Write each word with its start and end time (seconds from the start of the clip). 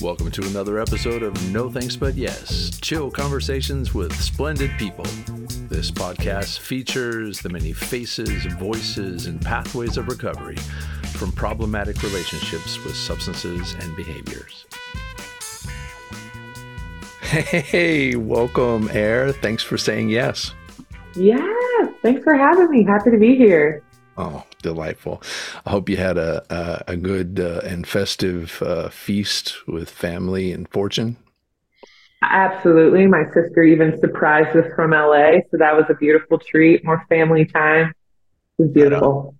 Welcome 0.00 0.30
to 0.30 0.46
another 0.46 0.78
episode 0.78 1.24
of 1.24 1.52
No 1.52 1.68
Thanks 1.68 1.96
But 1.96 2.14
Yes 2.14 2.70
Chill 2.80 3.10
Conversations 3.10 3.94
with 3.94 4.14
Splendid 4.14 4.70
People. 4.78 5.04
This 5.68 5.90
podcast 5.90 6.60
features 6.60 7.40
the 7.40 7.48
many 7.48 7.72
faces, 7.72 8.46
voices, 8.54 9.26
and 9.26 9.42
pathways 9.42 9.96
of 9.96 10.06
recovery 10.06 10.54
from 11.14 11.32
problematic 11.32 12.00
relationships 12.04 12.78
with 12.84 12.94
substances 12.94 13.74
and 13.80 13.96
behaviors. 13.96 14.66
Hey, 17.22 18.14
welcome, 18.14 18.88
Air. 18.92 19.32
Thanks 19.32 19.64
for 19.64 19.76
saying 19.76 20.10
yes. 20.10 20.54
Yeah, 21.16 21.44
thanks 22.02 22.22
for 22.22 22.34
having 22.34 22.70
me. 22.70 22.84
Happy 22.84 23.10
to 23.10 23.18
be 23.18 23.34
here. 23.34 23.82
Oh, 24.16 24.44
delightful. 24.62 25.22
I 25.66 25.70
hope 25.70 25.88
you 25.88 25.96
had 25.96 26.18
a, 26.18 26.42
a, 26.50 26.92
a 26.92 26.96
good 26.96 27.40
uh, 27.40 27.60
and 27.64 27.86
festive 27.86 28.62
uh, 28.62 28.88
feast 28.88 29.66
with 29.66 29.90
family 29.90 30.52
and 30.52 30.68
fortune. 30.68 31.16
Absolutely. 32.22 33.06
My 33.06 33.24
sister 33.32 33.62
even 33.62 33.98
surprised 34.00 34.56
us 34.56 34.72
from 34.74 34.90
LA. 34.90 35.38
So 35.50 35.58
that 35.58 35.76
was 35.76 35.84
a 35.88 35.94
beautiful 35.94 36.38
treat. 36.38 36.84
More 36.84 37.04
family 37.08 37.44
time. 37.44 37.92
It 38.58 38.62
was 38.62 38.70
beautiful. 38.72 39.36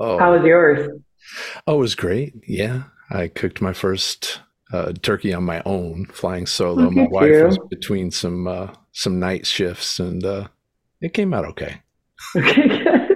Oh. 0.00 0.18
How 0.18 0.36
was 0.36 0.44
yours? 0.44 0.90
Oh, 1.66 1.76
it 1.76 1.78
was 1.78 1.94
great. 1.94 2.34
Yeah. 2.46 2.84
I 3.10 3.28
cooked 3.28 3.60
my 3.60 3.72
first 3.72 4.40
uh, 4.72 4.92
turkey 5.02 5.32
on 5.32 5.44
my 5.44 5.62
own, 5.64 6.06
flying 6.06 6.46
solo. 6.46 6.90
my 6.90 7.06
wife 7.06 7.30
you. 7.30 7.44
was 7.44 7.58
between 7.70 8.10
some 8.10 8.46
uh, 8.46 8.72
some 8.92 9.20
night 9.20 9.46
shifts, 9.46 10.00
and 10.00 10.24
uh, 10.24 10.48
it 11.00 11.14
came 11.14 11.32
out 11.32 11.44
okay. 11.44 11.82
Okay, 12.34 12.68
good. 12.84 13.15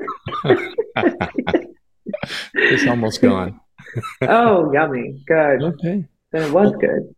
it's 2.54 2.86
almost 2.86 3.22
gone. 3.22 3.60
oh, 4.22 4.72
yummy. 4.72 5.22
Good. 5.26 5.62
Okay. 5.62 6.04
Then 6.32 6.42
it 6.42 6.52
was 6.52 6.72
good. 6.80 7.14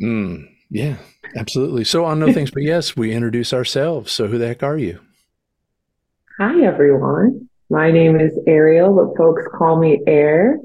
Mm, 0.00 0.48
yeah, 0.70 0.96
absolutely. 1.36 1.84
So 1.84 2.04
on 2.04 2.18
No 2.18 2.32
Thanks 2.32 2.50
But 2.50 2.62
Yes, 2.62 2.96
we 2.96 3.12
introduce 3.12 3.52
ourselves. 3.52 4.12
So 4.12 4.26
who 4.26 4.38
the 4.38 4.48
heck 4.48 4.62
are 4.62 4.78
you? 4.78 5.00
Hi, 6.38 6.62
everyone. 6.62 7.48
My 7.70 7.90
name 7.90 8.20
is 8.20 8.32
Ariel, 8.46 8.94
but 8.94 9.16
folks 9.16 9.42
call 9.56 9.78
me 9.78 10.00
Air. 10.06 10.58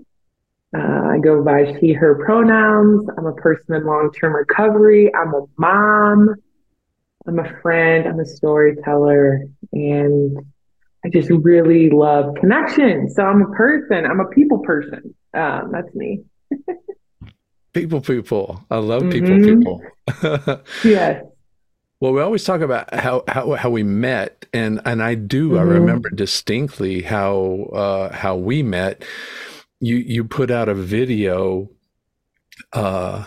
Uh, 0.75 1.07
I 1.11 1.19
go 1.19 1.43
by 1.43 1.77
she, 1.79 1.93
her 1.93 2.23
pronouns. 2.25 3.07
I'm 3.17 3.25
a 3.25 3.33
person 3.33 3.75
in 3.75 3.85
long 3.85 4.11
term 4.11 4.33
recovery. 4.33 5.11
I'm 5.13 5.33
a 5.33 5.45
mom. 5.57 6.35
I'm 7.27 7.39
a 7.39 7.61
friend. 7.61 8.07
I'm 8.07 8.19
a 8.19 8.25
storyteller. 8.25 9.43
And 9.71 10.37
I 11.05 11.09
just 11.09 11.29
really 11.29 11.89
love 11.89 12.35
connection. 12.35 13.09
So 13.09 13.23
I'm 13.23 13.41
a 13.41 13.51
person. 13.51 14.05
I'm 14.05 14.19
a 14.19 14.27
people 14.27 14.59
person. 14.59 15.13
Um, 15.33 15.71
that's 15.71 15.93
me. 15.93 16.23
people, 17.73 17.99
people. 18.01 18.63
I 18.71 18.77
love 18.77 19.09
people, 19.09 19.29
mm-hmm. 19.29 19.59
people. 19.59 20.61
yes. 20.83 21.23
Well, 21.99 22.13
we 22.13 22.21
always 22.21 22.43
talk 22.43 22.61
about 22.61 22.93
how 22.93 23.23
how, 23.29 23.53
how 23.53 23.69
we 23.69 23.83
met, 23.83 24.45
and 24.53 24.81
and 24.83 25.01
I 25.01 25.15
do. 25.15 25.51
Mm-hmm. 25.51 25.59
I 25.59 25.61
remember 25.61 26.09
distinctly 26.09 27.01
how 27.01 27.69
uh, 27.73 28.13
how 28.13 28.35
we 28.35 28.61
met. 28.61 29.05
You 29.79 29.95
you 29.97 30.25
put 30.25 30.51
out 30.51 30.67
a 30.67 30.73
video 30.73 31.69
uh, 32.73 33.25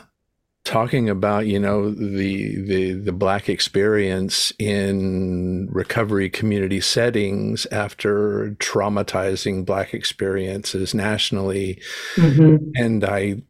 talking 0.66 1.08
about 1.08 1.46
you 1.46 1.60
know 1.60 1.90
the 1.92 2.60
the 2.60 2.92
the 2.94 3.12
black 3.12 3.48
experience 3.48 4.52
in 4.58 5.68
recovery 5.70 6.28
community 6.28 6.80
settings 6.80 7.66
after 7.70 8.50
traumatizing 8.58 9.64
black 9.64 9.94
experiences 9.94 10.92
nationally 10.92 11.80
mm-hmm. 12.16 12.56
and 12.74 13.04
i 13.04 13.40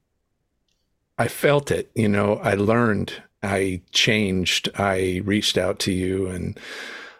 i 1.17 1.27
felt 1.27 1.70
it 1.70 1.91
you 1.95 2.06
know 2.06 2.36
i 2.42 2.53
learned 2.53 3.14
i 3.42 3.80
changed 3.92 4.69
i 4.78 5.23
reached 5.25 5.56
out 5.56 5.78
to 5.78 5.92
you 5.92 6.27
and 6.28 6.61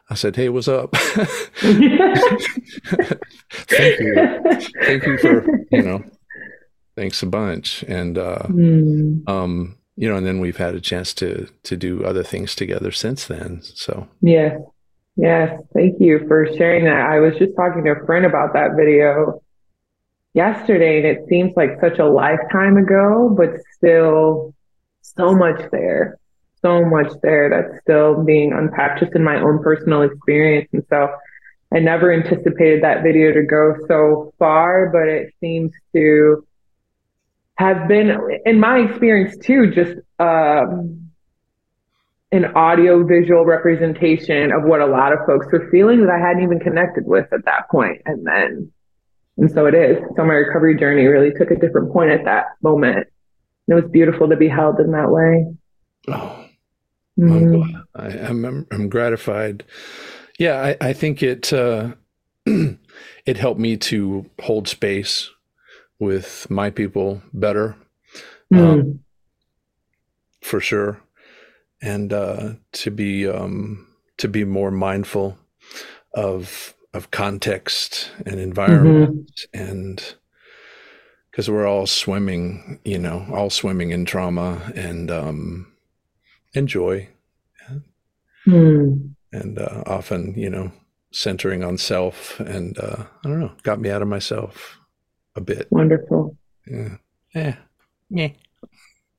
I 0.09 0.15
said, 0.15 0.37
"Hey, 0.37 0.49
what's 0.51 0.69
up?" 0.69 0.95
Thank 0.95 1.81
you, 4.01 4.15
thank 4.85 5.05
you 5.05 5.19
for 5.19 5.45
you 5.73 5.83
know, 5.83 6.05
thanks 6.95 7.25
a 7.25 7.27
bunch. 7.27 7.83
And 7.89 8.17
uh, 8.17 8.45
mm. 8.45 9.29
um, 9.29 9.77
you 9.97 10.09
know, 10.09 10.17
and 10.17 10.27
then 10.27 10.41
we've 10.41 10.59
had 10.59 10.75
a 10.75 10.81
chance 10.81 11.15
to 11.15 11.49
to 11.65 11.77
do 11.77 12.05
other 12.05 12.23
things 12.23 12.55
together 12.55 12.93
since 12.93 13.27
then. 13.27 13.63
So 13.63 14.09
yes, 14.21 14.61
yes, 15.17 15.61
thank 15.75 16.01
you 16.01 16.27
for 16.29 16.47
sharing 16.57 16.85
that. 16.85 17.07
I 17.07 17.21
was 17.21 17.35
just 17.39 17.57
talking 17.57 17.85
to 17.85 17.93
a 17.93 18.07
friend 18.07 18.27
about 18.27 18.53
that 18.53 18.77
video 18.77 19.43
yesterday, 20.35 20.99
and 20.99 21.07
it 21.07 21.29
seems 21.29 21.53
like 21.57 21.81
such 21.81 21.99
a 21.99 22.05
lifetime 22.05 22.77
ago, 22.77 23.35
but 23.37 23.51
still 23.75 24.55
so 25.01 25.35
much 25.35 25.71
there, 25.73 26.19
so 26.61 26.85
much 26.85 27.11
there 27.23 27.49
that's 27.49 27.81
still 27.81 28.23
being 28.23 28.53
unpacked 28.53 29.01
just 29.01 29.15
in 29.15 29.25
my 29.25 29.41
own 29.41 29.63
personal 29.63 30.03
experience, 30.03 30.69
and 30.73 30.85
so. 30.91 31.09
I 31.75 31.81
never 31.81 32.13
anticipated 32.13 32.85
that 32.85 33.03
video 33.03 33.33
to 33.33 33.43
go 33.43 33.75
so 33.89 34.33
far, 34.39 34.89
but 34.89 35.09
it 35.09 35.35
seems 35.41 35.73
to 35.97 36.46
have 37.57 37.89
been, 37.89 38.19
in 38.45 38.61
my 38.61 38.79
experience 38.79 39.37
too, 39.39 39.71
just 39.71 39.97
um, 40.19 41.11
an 42.33 42.45
audio 42.55 43.05
visual 43.05 43.45
representation 43.45 44.53
of 44.53 44.65
what 44.65 44.81
a 44.81 44.87
lot 44.87 45.13
of 45.13 45.21
folks 45.27 45.47
were 45.51 45.69
feeling 45.71 46.01
that 46.01 46.11
I 46.11 46.19
hadn't 46.19 46.43
even 46.43 46.61
connected 46.61 47.07
with 47.07 47.33
at 47.33 47.45
that 47.45 47.69
point. 47.71 48.03
And 48.05 48.27
then, 48.27 48.73
and 49.39 49.51
so 49.51 49.67
it 49.67 49.75
is. 49.75 49.99
So 50.17 50.25
my 50.25 50.35
recovery 50.35 50.77
journey 50.77 51.07
really 51.07 51.33
took 51.33 51.51
a 51.51 51.57
different 51.57 51.93
point 51.93 52.11
at 52.11 52.25
that 52.25 52.47
moment. 52.63 53.07
And 53.69 53.79
it 53.79 53.83
was 53.83 53.91
beautiful 53.91 54.29
to 54.29 54.37
be 54.37 54.49
held 54.49 54.79
in 54.79 54.93
that 54.93 55.11
way. 55.11 55.47
Oh, 56.09 56.45
mm-hmm. 57.19 57.77
I, 57.95 58.09
am 58.29 58.67
I'm 58.71 58.89
gratified. 58.89 59.65
Yeah, 60.39 60.61
I, 60.61 60.89
I 60.89 60.93
think 60.93 61.23
it, 61.23 61.53
uh, 61.53 61.93
it 62.47 63.37
helped 63.37 63.61
me 63.61 63.77
to 63.79 64.27
hold 64.41 64.69
space 64.69 65.31
with 65.99 66.47
my 66.51 66.71
people 66.71 67.23
better, 67.33 67.77
mm. 68.53 68.59
um, 68.59 69.01
for 70.43 70.61
sure, 70.61 71.01
and 71.81 72.13
uh, 72.13 72.55
to 72.73 72.91
be 72.91 73.29
um, 73.29 73.87
to 74.19 74.29
be 74.29 74.45
more 74.45 74.71
mindful 74.71 75.39
of 76.15 76.75
of 76.95 77.11
context 77.11 78.11
and 78.25 78.41
environment 78.41 79.31
mm-hmm. 79.55 79.71
and 79.71 80.15
because 81.31 81.51
we're 81.51 81.67
all 81.67 81.87
swimming, 81.87 82.81
you 82.83 82.99
know, 82.99 83.27
all 83.31 83.51
swimming 83.51 83.91
in 83.91 84.07
trauma 84.07 84.73
and 84.75 85.11
um, 85.11 85.71
and 86.55 86.67
joy, 86.67 87.07
mm. 88.47 89.11
and 89.33 89.59
uh, 89.59 89.83
often, 89.85 90.33
you 90.35 90.49
know, 90.49 90.73
centering 91.13 91.63
on 91.63 91.77
self 91.77 92.41
and 92.41 92.79
uh, 92.79 93.05
I 93.23 93.29
don't 93.29 93.41
know, 93.41 93.53
got 93.63 93.79
me 93.79 93.91
out 93.91 94.01
of 94.01 94.09
myself 94.09 94.79
a 95.37 95.41
bit. 95.41 95.69
Wonderful. 95.71 96.37
Yeah. 96.67 96.97
Yeah. 97.35 97.57
Yeah. 98.11 98.29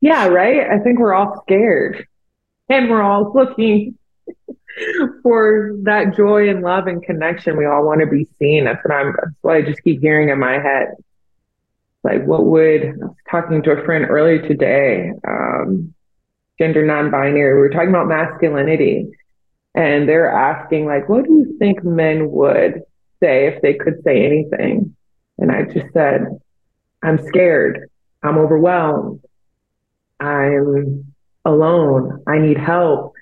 Yeah, 0.02 0.28
right? 0.28 0.70
I 0.70 0.80
think 0.80 1.00
we're 1.00 1.14
all 1.14 1.42
scared. 1.44 2.08
And 2.70 2.90
we're 2.90 3.02
all 3.02 3.32
looking 3.36 3.98
for 5.24 5.72
that 5.84 6.16
joy 6.16 6.50
and 6.50 6.62
love 6.62 6.88
and 6.88 7.02
connection. 7.02 7.58
We 7.58 7.66
all 7.66 7.86
want 7.86 8.02
to 8.02 8.08
be 8.08 8.28
seen. 8.38 8.66
That's 8.66 8.84
what 8.84 8.94
I'm 8.94 9.14
that's 9.14 9.36
what 9.42 9.56
I 9.56 9.62
just 9.62 9.84
keep 9.84 10.02
hearing 10.02 10.30
in 10.30 10.40
my 10.40 10.60
head. 10.60 10.96
Like 12.04 12.26
what 12.26 12.46
would 12.46 12.84
I 12.84 12.92
was 12.92 13.16
talking 13.30 13.64
to 13.64 13.72
a 13.72 13.86
friend 13.86 14.06
earlier 14.08 14.48
today, 14.48 15.12
um, 15.28 15.94
gender 16.60 16.86
non-binary. 16.86 17.54
We 17.56 17.60
were 17.60 17.70
talking 17.70 17.90
about 17.90 18.08
masculinity. 18.08 19.10
And 19.74 20.10
they're 20.10 20.32
asking, 20.32 20.88
like, 20.88 21.08
what 21.08 21.26
do 21.26 21.34
you 21.34 21.56
think 21.60 21.84
men 21.84 22.32
would 22.32 22.82
say 23.22 23.46
if 23.46 23.62
they 23.62 23.76
could 23.76 24.02
say 24.04 24.26
anything? 24.26 24.96
And 25.38 25.52
I 25.52 25.64
just 25.64 25.94
said, 25.94 26.40
I'm 27.04 27.26
scared. 27.28 27.90
I'm 28.24 28.38
overwhelmed. 28.38 29.22
I'm 30.20 31.14
alone. 31.46 32.24
I 32.28 32.40
need 32.40 32.58
help. 32.58 33.14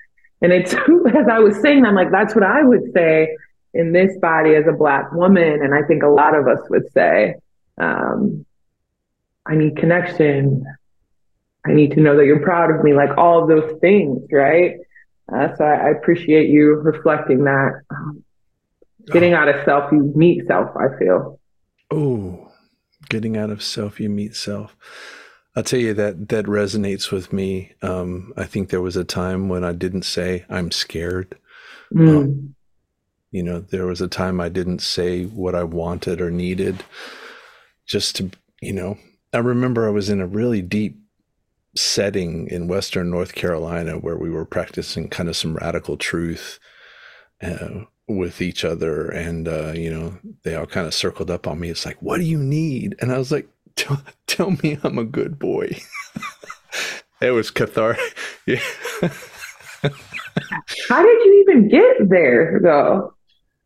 And 0.42 0.52
it's 0.52 0.74
as 1.14 1.28
I 1.30 1.38
was 1.40 1.60
saying, 1.60 1.84
I'm 1.84 1.94
like, 1.94 2.10
that's 2.10 2.34
what 2.34 2.44
I 2.44 2.62
would 2.62 2.92
say 2.94 3.36
in 3.74 3.92
this 3.92 4.16
body 4.18 4.54
as 4.54 4.64
a 4.68 4.72
Black 4.72 5.12
woman. 5.12 5.60
And 5.62 5.74
I 5.74 5.82
think 5.86 6.02
a 6.02 6.08
lot 6.08 6.34
of 6.34 6.46
us 6.48 6.60
would 6.70 6.90
say, 6.92 7.36
um, 7.78 8.44
I 9.44 9.54
need 9.54 9.76
connection. 9.76 10.64
I 11.64 11.72
need 11.72 11.92
to 11.92 12.00
know 12.00 12.16
that 12.16 12.24
you're 12.24 12.40
proud 12.40 12.70
of 12.70 12.82
me, 12.82 12.94
like 12.94 13.16
all 13.16 13.42
of 13.42 13.48
those 13.48 13.78
things, 13.80 14.22
right? 14.32 14.76
Uh, 15.32 15.54
so 15.56 15.64
I, 15.64 15.88
I, 15.88 15.90
appreciate 15.90 16.48
you 16.48 16.74
reflecting 16.74 17.44
that. 17.44 17.82
Um, 17.90 18.24
getting 19.06 19.34
oh. 19.34 19.38
out 19.38 19.48
of 19.48 19.64
self, 19.64 19.90
you 19.90 20.12
meet 20.14 20.46
self, 20.46 20.70
I 20.76 20.96
feel. 20.98 21.40
Oh, 21.90 22.52
getting 23.08 23.36
out 23.36 23.50
of 23.50 23.62
self, 23.62 24.00
you 24.00 24.08
meet 24.08 24.34
self. 24.34 24.76
I'll 25.54 25.62
tell 25.62 25.80
you 25.80 25.94
that 25.94 26.28
that 26.28 26.44
resonates 26.44 27.10
with 27.10 27.32
me. 27.32 27.72
Um, 27.80 28.32
I 28.36 28.44
think 28.44 28.68
there 28.68 28.82
was 28.82 28.96
a 28.96 29.04
time 29.04 29.48
when 29.48 29.64
I 29.64 29.72
didn't 29.72 30.02
say 30.02 30.44
I'm 30.50 30.70
scared. 30.70 31.38
Mm. 31.94 32.08
Um, 32.08 32.54
you 33.30 33.42
know, 33.42 33.60
there 33.60 33.86
was 33.86 34.00
a 34.00 34.08
time 34.08 34.40
I 34.40 34.48
didn't 34.48 34.80
say 34.80 35.24
what 35.24 35.54
I 35.54 35.64
wanted 35.64 36.20
or 36.20 36.30
needed. 36.30 36.84
Just 37.86 38.16
to, 38.16 38.30
you 38.60 38.72
know, 38.72 38.98
I 39.32 39.38
remember 39.38 39.86
I 39.86 39.92
was 39.92 40.10
in 40.10 40.20
a 40.20 40.26
really 40.26 40.62
deep 40.62 40.98
setting 41.76 42.48
in 42.48 42.68
Western 42.68 43.10
North 43.10 43.34
Carolina 43.34 43.98
where 43.98 44.16
we 44.16 44.30
were 44.30 44.46
practicing 44.46 45.08
kind 45.08 45.28
of 45.28 45.36
some 45.36 45.54
radical 45.56 45.96
truth 45.96 46.58
uh, 47.42 47.84
with 48.08 48.40
each 48.40 48.64
other. 48.64 49.08
And, 49.08 49.48
uh, 49.48 49.72
you 49.72 49.90
know, 49.90 50.16
they 50.42 50.54
all 50.54 50.66
kind 50.66 50.86
of 50.86 50.94
circled 50.94 51.30
up 51.30 51.46
on 51.46 51.58
me. 51.60 51.70
It's 51.70 51.86
like, 51.86 52.00
what 52.00 52.18
do 52.18 52.24
you 52.24 52.38
need? 52.38 52.96
And 53.00 53.12
I 53.12 53.18
was 53.18 53.32
like, 53.32 53.48
tell 54.26 54.50
me 54.62 54.78
I'm 54.82 54.98
a 54.98 55.04
good 55.04 55.38
boy. 55.38 55.78
it 57.20 57.30
was 57.30 57.50
cathartic. 57.50 58.16
Yeah. 58.46 59.90
how 60.88 61.02
did 61.02 61.24
you 61.24 61.44
even 61.46 61.68
get 61.68 62.08
there 62.08 62.60
though? 62.62 63.12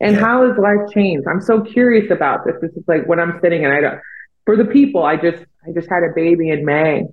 And 0.01 0.17
yeah. 0.17 0.21
how 0.21 0.47
has 0.47 0.59
life 0.59 0.93
changed? 0.93 1.27
I'm 1.29 1.41
so 1.41 1.61
curious 1.61 2.11
about 2.11 2.45
this. 2.45 2.57
This 2.61 2.73
is 2.73 2.85
like 2.89 3.07
when 3.07 3.21
I'm 3.21 3.39
sitting 3.43 3.65
and 3.65 3.73
I 3.73 3.81
don't, 3.81 4.01
for 4.45 4.57
the 4.57 4.65
people, 4.65 5.05
I 5.05 5.17
just, 5.17 5.45
I 5.67 5.73
just 5.73 5.89
had 5.89 6.03
a 6.03 6.13
baby 6.15 6.51
in 6.51 6.65
May, 6.65 7.05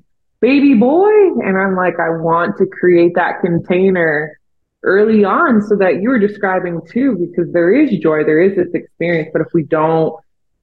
baby 0.42 0.74
boy. 0.74 1.10
And 1.10 1.58
I'm 1.58 1.76
like, 1.76 2.00
I 2.00 2.10
want 2.10 2.58
to 2.58 2.66
create 2.66 3.14
that 3.16 3.42
container 3.42 4.38
early 4.84 5.24
on 5.24 5.62
so 5.62 5.76
that 5.76 6.02
you 6.02 6.10
were 6.10 6.20
describing 6.20 6.82
too, 6.90 7.18
because 7.18 7.52
there 7.52 7.72
is 7.72 7.92
joy, 8.00 8.24
there 8.24 8.42
is 8.42 8.56
this 8.56 8.74
experience. 8.74 9.30
But 9.34 9.42
if 9.42 9.48
we 9.54 9.64
don't 9.64 10.14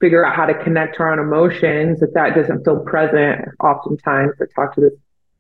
figure 0.00 0.25
out 0.25 0.34
how 0.34 0.46
to 0.46 0.55
connect 0.62 1.00
our 1.00 1.12
own 1.12 1.19
emotions, 1.19 2.02
if 2.02 2.12
that 2.14 2.34
doesn't 2.34 2.64
feel 2.64 2.81
present, 2.81 3.49
oftentimes 3.61 4.32
I 4.40 4.44
talk 4.55 4.75
to 4.75 4.81
this 4.82 4.93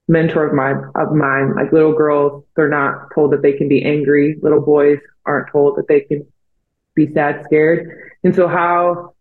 mentor 0.08 0.46
of 0.46 0.54
mine 0.54 0.90
of 0.94 1.14
mine, 1.14 1.54
like 1.54 1.72
little 1.72 1.94
girls, 1.94 2.44
they're 2.56 2.68
not 2.68 3.08
told 3.14 3.32
that 3.32 3.42
they 3.42 3.52
can 3.52 3.68
be 3.68 3.84
angry. 3.84 4.38
Little 4.42 4.60
boys 4.60 4.98
aren't 5.24 5.50
told 5.50 5.76
that 5.76 5.88
they 5.88 6.00
can 6.00 6.26
be 6.94 7.12
sad, 7.12 7.42
scared. 7.44 8.12
And 8.22 8.34
so 8.34 8.48
how 8.48 9.14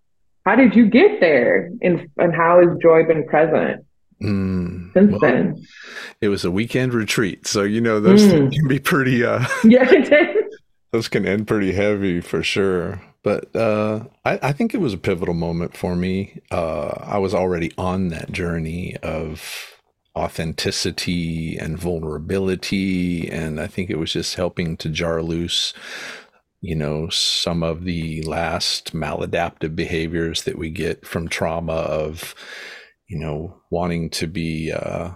how 0.45 0.55
did 0.55 0.75
you 0.75 0.87
get 0.89 1.19
there? 1.19 1.71
And 1.81 2.09
and 2.17 2.33
how 2.35 2.59
has 2.59 2.77
joy 2.81 3.05
been 3.05 3.25
present? 3.27 3.85
Mm, 4.21 4.93
since 4.93 5.11
well, 5.11 5.19
then. 5.19 5.65
it 6.21 6.29
was 6.29 6.45
a 6.45 6.51
weekend 6.51 6.93
retreat 6.93 7.47
so 7.47 7.63
you 7.63 7.81
know 7.81 7.99
those 7.99 8.23
mm. 8.23 8.51
can 8.51 8.67
be 8.67 8.79
pretty 8.79 9.25
uh 9.25 9.45
yeah 9.63 9.89
those 10.93 11.07
can 11.07 11.25
end 11.27 11.47
pretty 11.47 11.73
heavy 11.73 12.21
for 12.21 12.41
sure. 12.43 13.01
But 13.23 13.53
uh 13.55 14.05
I, 14.23 14.39
I 14.41 14.51
think 14.53 14.73
it 14.73 14.79
was 14.79 14.93
a 14.93 14.97
pivotal 14.97 15.33
moment 15.33 15.75
for 15.75 15.95
me. 15.95 16.41
Uh 16.51 16.93
i 17.01 17.17
was 17.17 17.33
already 17.33 17.71
on 17.77 18.09
that 18.09 18.31
journey 18.31 18.95
of 18.97 19.73
authenticity 20.15 21.57
and 21.57 21.75
vulnerability 21.75 23.27
and 23.31 23.59
i 23.59 23.65
think 23.65 23.89
it 23.89 23.97
was 23.97 24.13
just 24.13 24.35
helping 24.35 24.77
to 24.77 24.87
jar 24.87 25.23
loose 25.23 25.73
you 26.61 26.75
know 26.75 27.09
some 27.09 27.63
of 27.63 27.83
the 27.83 28.21
last 28.21 28.93
maladaptive 28.93 29.75
behaviors 29.75 30.43
that 30.43 30.55
we 30.55 30.69
get 30.69 31.03
from 31.03 31.27
trauma 31.27 31.73
of 31.73 32.35
you 33.07 33.19
know, 33.19 33.61
wanting 33.69 34.09
to 34.11 34.27
be, 34.27 34.71
uh, 34.71 35.11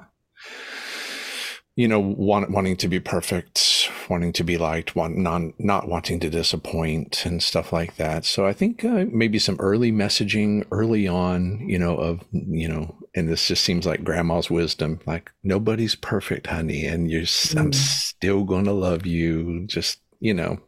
you 1.75 1.88
know, 1.88 2.00
want, 2.00 2.50
wanting 2.50 2.75
to 2.78 2.88
be 2.88 3.00
perfect, 3.00 3.89
wanting 4.10 4.34
to 4.34 4.44
be 4.44 4.57
liked, 4.57 4.95
want, 4.95 5.16
non, 5.16 5.54
not 5.60 5.88
wanting 5.88 6.19
to 6.19 6.30
disappoint 6.30 7.25
and 7.25 7.42
stuff 7.42 7.72
like 7.72 7.95
that. 7.98 8.25
So 8.25 8.45
I 8.48 8.54
think 8.54 8.84
uh, 8.84 9.06
maybe 9.12 9.38
some 9.39 9.57
early 9.60 9.92
messaging 9.92 10.66
early 10.72 11.07
on, 11.07 11.68
you 11.68 11.78
know, 11.78 11.95
of, 11.98 12.24
you 12.31 12.68
know, 12.68 12.95
and 13.16 13.30
this 13.30 13.48
just 13.48 13.63
seems 13.63 13.86
like 13.86 14.04
grandma's 14.04 14.50
wisdom, 14.50 15.00
like 15.06 15.31
nobody's 15.44 15.95
perfect, 15.95 16.48
honey. 16.48 16.86
And 16.86 17.10
you're, 17.10 17.22
mm. 17.22 17.60
I'm 17.60 17.74
still 17.74 18.44
going 18.44 18.66
to 18.66 18.74
love 18.74 19.06
you. 19.06 19.66
Just, 19.68 20.00
you 20.19 20.33
know, 20.33 20.60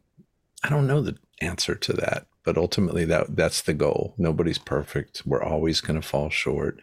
I 0.64 0.70
don't 0.70 0.88
know 0.88 1.02
the 1.02 1.18
answer 1.42 1.76
to 1.76 1.94
that 1.94 2.28
but 2.50 2.58
ultimately 2.58 3.06
that 3.06 3.36
that's 3.36 3.62
the 3.62 3.76
goal. 3.76 4.16
Nobody's 4.18 4.58
perfect. 4.58 5.22
We're 5.24 5.44
always 5.44 5.82
going 5.82 6.02
to 6.02 6.08
fall 6.08 6.32
short 6.32 6.80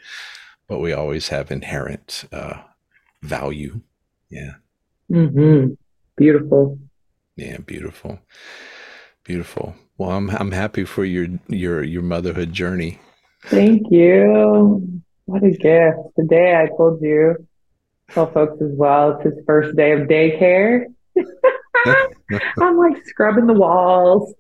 but 0.69 0.79
we 0.79 0.93
always 0.93 1.29
have 1.29 1.51
inherent 1.51 2.25
uh, 2.33 2.63
value. 3.23 3.81
Yeah. 4.31 4.55
Mm-hmm. 5.11 5.75
beautiful. 6.17 6.79
Yeah 7.37 7.59
beautiful. 7.59 8.19
Beautiful. 9.25 9.75
Well 9.99 10.11
i'm 10.11 10.31
i'm 10.31 10.53
happy 10.53 10.85
for 10.85 11.05
your 11.05 11.29
your 11.49 11.83
your 11.83 12.03
motherhood 12.03 12.53
journey. 12.53 13.01
Thank 13.47 13.91
you. 13.91 15.03
What 15.27 15.45
a 15.45 15.51
gift. 15.51 15.99
Today 16.19 16.57
i 16.57 16.67
told 16.77 17.01
you 17.03 17.47
tell 18.11 18.31
folks 18.33 18.61
as 18.63 18.73
well 18.75 19.11
it's 19.11 19.25
his 19.25 19.45
first 19.47 19.77
day 19.77 19.93
of 19.93 20.09
daycare 20.09 20.87
I'm 22.61 22.77
like 22.77 23.05
scrubbing 23.07 23.47
the 23.47 23.55
walls, 23.55 24.35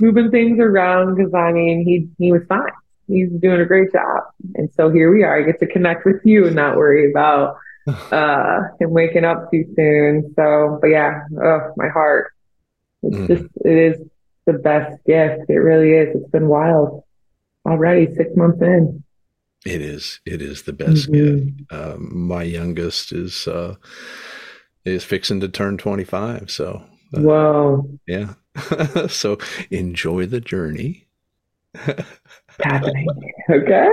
moving 0.00 0.30
things 0.30 0.58
around 0.58 1.16
because 1.16 1.32
I 1.34 1.52
mean 1.52 1.84
he 1.84 2.08
he 2.22 2.32
was 2.32 2.42
fine. 2.48 2.70
He's 3.08 3.30
doing 3.30 3.60
a 3.60 3.66
great 3.66 3.92
job. 3.92 4.24
And 4.54 4.70
so 4.74 4.90
here 4.90 5.12
we 5.12 5.22
are. 5.22 5.40
I 5.40 5.42
get 5.42 5.60
to 5.60 5.66
connect 5.66 6.04
with 6.04 6.20
you 6.24 6.46
and 6.46 6.56
not 6.56 6.76
worry 6.76 7.10
about 7.10 7.56
uh 8.12 8.60
him 8.80 8.90
waking 8.90 9.24
up 9.24 9.50
too 9.50 9.64
soon. 9.76 10.32
So 10.36 10.78
but 10.80 10.88
yeah, 10.88 11.22
oh 11.42 11.72
my 11.76 11.88
heart. 11.88 12.32
It's 13.02 13.16
mm. 13.16 13.26
just 13.26 13.50
it 13.64 13.76
is 13.76 14.08
the 14.46 14.54
best 14.54 15.04
gift. 15.04 15.48
It 15.48 15.58
really 15.58 15.92
is. 15.92 16.16
It's 16.16 16.30
been 16.30 16.48
wild 16.48 17.04
already, 17.66 18.12
six 18.14 18.30
months 18.36 18.60
in. 18.60 19.02
It 19.64 19.80
is. 19.80 20.20
It 20.26 20.42
is 20.42 20.62
the 20.62 20.72
best 20.72 21.10
mm-hmm. 21.10 21.46
gift. 21.46 21.72
Um, 21.72 22.26
my 22.26 22.42
youngest 22.42 23.12
is 23.12 23.46
uh, 23.46 23.76
is 24.84 25.04
fixing 25.04 25.40
to 25.40 25.48
turn 25.48 25.78
25. 25.78 26.50
So 26.50 26.82
uh, 27.16 27.20
Wow. 27.20 27.88
Yeah. 28.06 28.34
so 29.08 29.38
enjoy 29.70 30.26
the 30.26 30.40
journey. 30.40 31.06
happening. 32.60 33.06
Okay. 33.50 33.88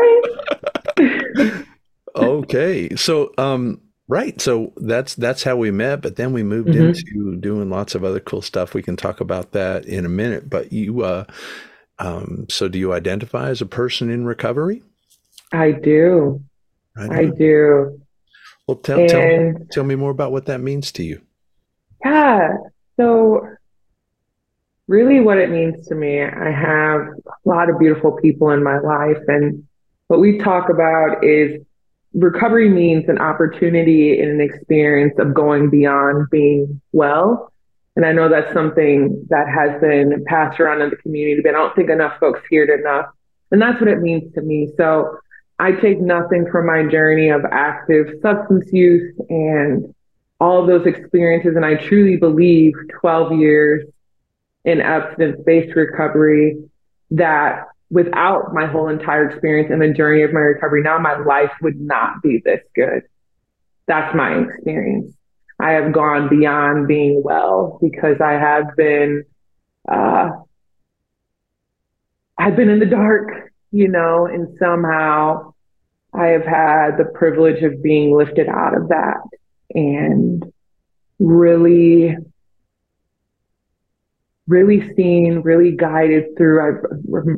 okay. 2.16 2.96
So 2.96 3.34
um 3.38 3.82
right. 4.08 4.40
So 4.40 4.74
that's 4.78 5.16
that's 5.16 5.44
how 5.44 5.56
we 5.56 5.72
met, 5.72 6.02
but 6.02 6.18
then 6.18 6.34
we 6.34 6.44
moved 6.44 6.70
mm-hmm. 6.70 6.90
into 6.90 7.36
doing 7.38 7.70
lots 7.70 7.96
of 7.96 8.04
other 8.04 8.20
cool 8.20 8.44
stuff. 8.44 8.74
We 8.76 8.84
can 8.84 8.96
talk 8.96 9.22
about 9.22 9.54
that 9.54 9.86
in 9.86 10.06
a 10.06 10.10
minute. 10.10 10.50
But 10.50 10.72
you 10.72 11.02
uh 11.04 11.26
um 11.98 12.46
so 12.50 12.68
do 12.68 12.78
you 12.78 12.94
identify 12.94 13.50
as 13.50 13.62
a 13.62 13.66
person 13.66 14.10
in 14.10 14.26
recovery? 14.26 14.84
I 15.52 15.72
do. 15.72 16.44
Right 16.96 17.12
I 17.12 17.26
do. 17.26 18.00
Well 18.68 18.78
tell, 18.78 19.08
tell 19.08 19.54
tell 19.72 19.84
me 19.84 19.96
more 19.96 20.12
about 20.12 20.32
what 20.32 20.46
that 20.46 20.62
means 20.62 20.92
to 20.94 21.04
you. 21.04 21.22
Yeah. 22.06 22.52
So, 23.00 23.48
really, 24.88 25.22
what 25.22 25.38
it 25.38 25.50
means 25.50 25.88
to 25.88 25.96
me, 25.96 26.22
I 26.22 26.52
have 26.52 27.02
a 27.02 27.50
lot 27.50 27.70
of 27.70 27.80
beautiful 27.80 28.12
people 28.12 28.50
in 28.50 28.62
my 28.62 28.78
life. 28.80 29.24
And 29.28 29.66
what 30.08 30.20
we 30.20 30.38
talk 30.40 30.70
about 30.70 31.24
is 31.24 31.62
recovery 32.14 32.70
means 32.70 33.08
an 33.08 33.20
opportunity 33.20 34.20
and 34.20 34.32
an 34.32 34.42
experience 34.42 35.14
of 35.18 35.34
going 35.34 35.70
beyond 35.70 36.30
being 36.30 36.82
well. 36.92 37.54
And 37.96 38.06
I 38.06 38.12
know 38.12 38.28
that's 38.28 38.52
something 38.54 39.26
that 39.30 39.48
has 39.48 39.80
been 39.80 40.26
passed 40.26 40.60
around 40.60 40.82
in 40.82 40.90
the 40.90 40.98
community, 40.98 41.42
but 41.42 41.56
I 41.56 41.58
don't 41.58 41.76
think 41.78 41.90
enough 41.90 42.20
folks 42.20 42.42
hear 42.50 42.64
it 42.64 42.80
enough. 42.82 43.06
And 43.52 43.62
that's 43.62 43.80
what 43.80 43.90
it 43.90 44.02
means 44.02 44.34
to 44.34 44.42
me. 44.42 44.72
So 44.76 45.18
I 45.58 45.72
take 45.72 46.02
nothing 46.02 46.48
from 46.52 46.66
my 46.68 46.84
journey 46.84 47.30
of 47.30 47.46
active 47.50 48.16
substance 48.22 48.70
use 48.74 49.16
and 49.30 49.94
all 50.40 50.66
those 50.66 50.86
experiences. 50.86 51.56
And 51.56 51.66
I 51.66 51.76
truly 51.76 52.18
believe 52.18 52.74
12 53.00 53.40
years 53.40 53.88
in 54.66 54.82
abstinence 54.82 55.42
based 55.46 55.76
recovery 55.76 56.58
that 57.12 57.66
without 57.90 58.54
my 58.54 58.66
whole 58.68 58.88
entire 58.88 59.30
experience 59.30 59.70
and 59.72 59.82
the 59.82 59.94
journey 59.94 60.22
of 60.22 60.32
my 60.32 60.40
recovery, 60.40 60.82
now 60.84 60.98
my 61.00 61.18
life 61.18 61.52
would 61.62 61.80
not 61.80 62.22
be 62.22 62.42
this 62.44 62.62
good. 62.76 63.04
That's 63.88 64.16
my 64.16 64.40
experience. 64.40 65.14
I 65.60 65.72
have 65.72 65.92
gone 65.92 66.30
beyond 66.30 66.88
being 66.88 67.22
well 67.24 67.80
because 67.82 68.22
I 68.22 68.34
have 68.34 68.76
been, 68.78 69.26
uh, 69.92 70.30
I've 72.38 72.56
been 72.56 72.70
in 72.70 72.80
the 72.80 72.86
dark, 72.86 73.52
you 73.72 73.90
know, 73.90 74.26
and 74.26 74.58
somehow 74.58 75.54
I 76.14 76.28
have 76.28 76.46
had 76.46 76.98
the 76.98 77.12
privilege 77.14 77.62
of 77.64 77.84
being 77.84 78.16
lifted 78.16 78.48
out 78.48 78.78
of 78.78 78.88
that 78.90 79.18
and 79.74 80.44
really 81.20 82.16
really 84.50 84.94
seen, 84.96 85.42
really 85.42 85.72
guided 85.72 86.36
through. 86.36 86.60
I've, 86.68 86.84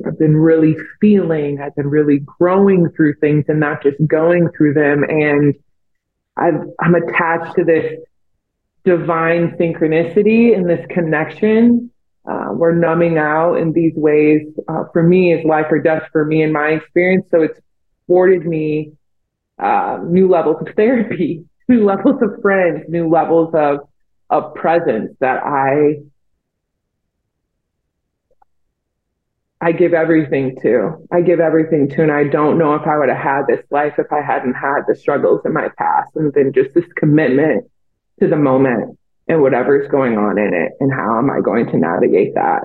I've, 0.07 0.17
been 0.17 0.37
really 0.37 0.77
feeling, 1.01 1.59
I've 1.59 1.75
been 1.75 1.89
really 1.89 2.19
growing 2.19 2.89
through 2.91 3.15
things 3.15 3.45
and 3.49 3.59
not 3.59 3.83
just 3.83 3.97
going 4.07 4.49
through 4.57 4.73
them. 4.73 5.03
And 5.03 5.53
i 6.37 6.47
am 6.47 6.95
attached 6.95 7.55
to 7.55 7.65
this 7.65 7.99
divine 8.85 9.57
synchronicity 9.57 10.55
and 10.55 10.67
this 10.67 10.83
connection. 10.89 11.91
Uh, 12.25 12.49
we're 12.53 12.73
numbing 12.73 13.17
out 13.17 13.55
in 13.55 13.73
these 13.73 13.93
ways. 13.95 14.47
Uh, 14.69 14.85
for 14.93 15.03
me, 15.03 15.33
is 15.33 15.43
life 15.43 15.67
or 15.69 15.79
death 15.79 16.03
for 16.13 16.23
me 16.23 16.41
in 16.41 16.53
my 16.53 16.69
experience. 16.69 17.27
So 17.29 17.41
it's 17.41 17.59
afforded 18.05 18.45
me 18.45 18.93
uh, 19.59 19.99
new 20.03 20.29
levels 20.29 20.57
of 20.61 20.73
therapy 20.75 21.43
new 21.67 21.85
levels 21.91 22.21
of 22.21 22.41
friends, 22.41 22.85
new 22.87 23.09
levels 23.09 23.53
of 23.53 23.79
of 24.29 24.55
presence 24.55 25.13
that 25.19 25.43
I 25.43 26.01
I 29.63 29.73
give 29.73 29.93
everything 29.93 30.57
to. 30.63 31.07
I 31.11 31.21
give 31.21 31.39
everything 31.39 31.87
to, 31.89 32.01
and 32.01 32.11
I 32.11 32.23
don't 32.23 32.57
know 32.57 32.73
if 32.73 32.87
I 32.87 32.97
would 32.97 33.09
have 33.09 33.17
had 33.17 33.45
this 33.47 33.63
life 33.69 33.93
if 33.99 34.11
I 34.11 34.21
hadn't 34.21 34.55
had 34.55 34.81
the 34.87 34.95
struggles 34.95 35.41
in 35.45 35.53
my 35.53 35.69
past, 35.77 36.15
and 36.15 36.33
then 36.33 36.51
just 36.51 36.73
this 36.73 36.91
commitment 36.95 37.69
to 38.19 38.27
the 38.27 38.37
moment 38.37 38.97
and 39.27 39.41
whatever's 39.41 39.87
going 39.89 40.17
on 40.17 40.39
in 40.39 40.51
it, 40.53 40.71
and 40.79 40.91
how 40.91 41.19
am 41.19 41.29
I 41.29 41.41
going 41.41 41.67
to 41.67 41.77
navigate 41.77 42.33
that, 42.33 42.63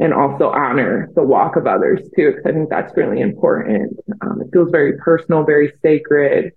and 0.00 0.12
also 0.12 0.48
honor 0.50 1.08
the 1.14 1.22
walk 1.22 1.54
of 1.54 1.68
others 1.68 2.00
too, 2.16 2.32
because 2.32 2.46
I 2.46 2.52
think 2.52 2.68
that's 2.68 2.96
really 2.96 3.20
important. 3.20 4.00
Um, 4.20 4.40
it 4.42 4.48
feels 4.52 4.70
very 4.72 4.98
personal, 4.98 5.44
very 5.44 5.72
sacred, 5.82 6.52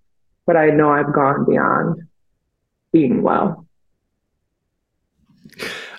but 0.51 0.59
I 0.59 0.67
know 0.67 0.91
I've 0.91 1.13
gone 1.13 1.45
beyond 1.45 2.01
being 2.91 3.21
well. 3.21 3.65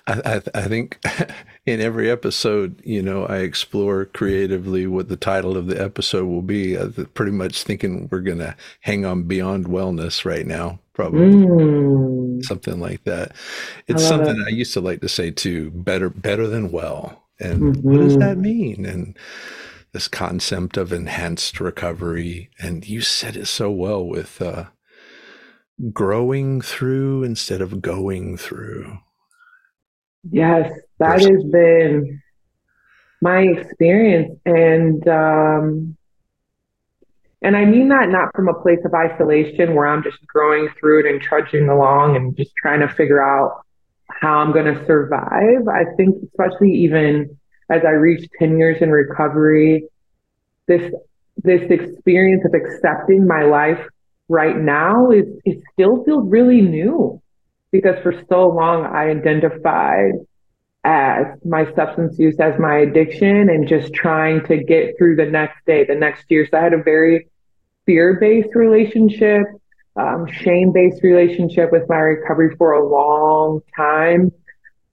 I, 0.05 0.21
I, 0.25 0.41
I, 0.53 0.61
think 0.67 1.03
in 1.65 1.81
every 1.81 2.11
episode, 2.11 2.79
you 2.85 3.01
know, 3.01 3.25
I 3.25 3.37
explore 3.37 4.05
creatively 4.05 4.85
what 4.85 5.09
the 5.09 5.17
title 5.17 5.57
of 5.57 5.65
the 5.65 5.81
episode 5.81 6.27
will 6.27 6.43
be. 6.43 6.75
I'm 6.75 6.93
pretty 7.15 7.31
much 7.31 7.63
thinking 7.63 8.09
we're 8.11 8.19
going 8.19 8.37
to 8.39 8.55
hang 8.81 9.07
on 9.07 9.23
beyond 9.23 9.65
wellness 9.65 10.23
right 10.23 10.45
now, 10.45 10.79
probably 10.93 11.33
mm. 11.33 12.45
something 12.45 12.79
like 12.79 13.05
that. 13.05 13.31
It's 13.87 14.05
I 14.05 14.07
something 14.07 14.39
it. 14.39 14.45
I 14.45 14.49
used 14.51 14.73
to 14.73 14.81
like 14.81 15.01
to 15.01 15.09
say 15.09 15.31
too: 15.31 15.71
better, 15.71 16.11
better 16.11 16.45
than 16.45 16.71
well. 16.71 17.23
And 17.39 17.75
mm-hmm. 17.75 17.89
what 17.89 18.01
does 18.01 18.17
that 18.17 18.37
mm-hmm. 18.37 18.41
mean? 18.41 18.85
And 18.85 19.17
this 19.93 20.07
concept 20.07 20.75
of 20.75 20.91
enhanced 20.91 21.59
recovery. 21.59 22.49
And 22.59 22.87
you 22.87 23.01
said 23.01 23.37
it 23.37 23.45
so 23.45 23.71
well 23.71 24.03
with 24.05 24.41
uh, 24.41 24.65
growing 25.91 26.61
through 26.61 27.23
instead 27.23 27.61
of 27.61 27.81
going 27.81 28.37
through. 28.37 28.97
Yes, 30.31 30.71
that 30.99 31.21
has 31.21 31.43
been 31.51 32.21
my 33.21 33.41
experience. 33.41 34.39
And, 34.45 35.07
um, 35.07 35.95
and 37.43 37.55
I 37.55 37.65
mean 37.65 37.89
that 37.89 38.09
not 38.09 38.35
from 38.35 38.47
a 38.47 38.61
place 38.61 38.79
of 38.85 38.93
isolation 38.93 39.75
where 39.75 39.87
I'm 39.87 40.01
just 40.01 40.25
growing 40.25 40.69
through 40.79 41.01
it 41.01 41.11
and 41.11 41.21
trudging 41.21 41.69
along 41.69 42.15
and 42.15 42.35
just 42.35 42.55
trying 42.55 42.79
to 42.79 42.87
figure 42.87 43.21
out 43.21 43.63
how 44.09 44.37
I'm 44.37 44.53
going 44.53 44.73
to 44.73 44.85
survive. 44.87 45.67
I 45.67 45.83
think, 45.97 46.15
especially 46.23 46.71
even 46.71 47.37
as 47.69 47.83
I 47.85 47.91
reach 47.91 48.27
10 48.39 48.57
years 48.57 48.81
in 48.81 48.91
recovery, 48.91 49.85
this 50.67 50.93
this 51.43 51.61
experience 51.69 52.43
of 52.45 52.53
accepting 52.53 53.27
my 53.27 53.43
life 53.43 53.79
right 54.29 54.57
now 54.57 55.09
is 55.11 55.25
it 55.45 55.61
still 55.73 56.03
feels 56.03 56.29
really 56.29 56.61
new 56.61 57.21
because 57.71 58.01
for 58.03 58.13
so 58.29 58.47
long 58.49 58.85
I 58.85 59.09
identified 59.09 60.13
as 60.83 61.25
my 61.43 61.73
substance 61.75 62.19
use 62.19 62.39
as 62.39 62.59
my 62.59 62.77
addiction 62.77 63.49
and 63.49 63.67
just 63.67 63.93
trying 63.93 64.45
to 64.45 64.63
get 64.63 64.97
through 64.97 65.15
the 65.15 65.25
next 65.25 65.65
day, 65.65 65.85
the 65.85 65.95
next 65.95 66.25
year. 66.29 66.47
So 66.49 66.57
I 66.57 66.61
had 66.61 66.73
a 66.73 66.83
very 66.83 67.29
fear 67.85 68.17
based 68.19 68.53
relationship, 68.53 69.45
um, 69.95 70.27
shame 70.27 70.71
based 70.71 71.01
relationship 71.03 71.71
with 71.71 71.83
my 71.89 71.97
recovery 71.97 72.55
for 72.57 72.73
a 72.73 72.87
long 72.87 73.61
time 73.75 74.31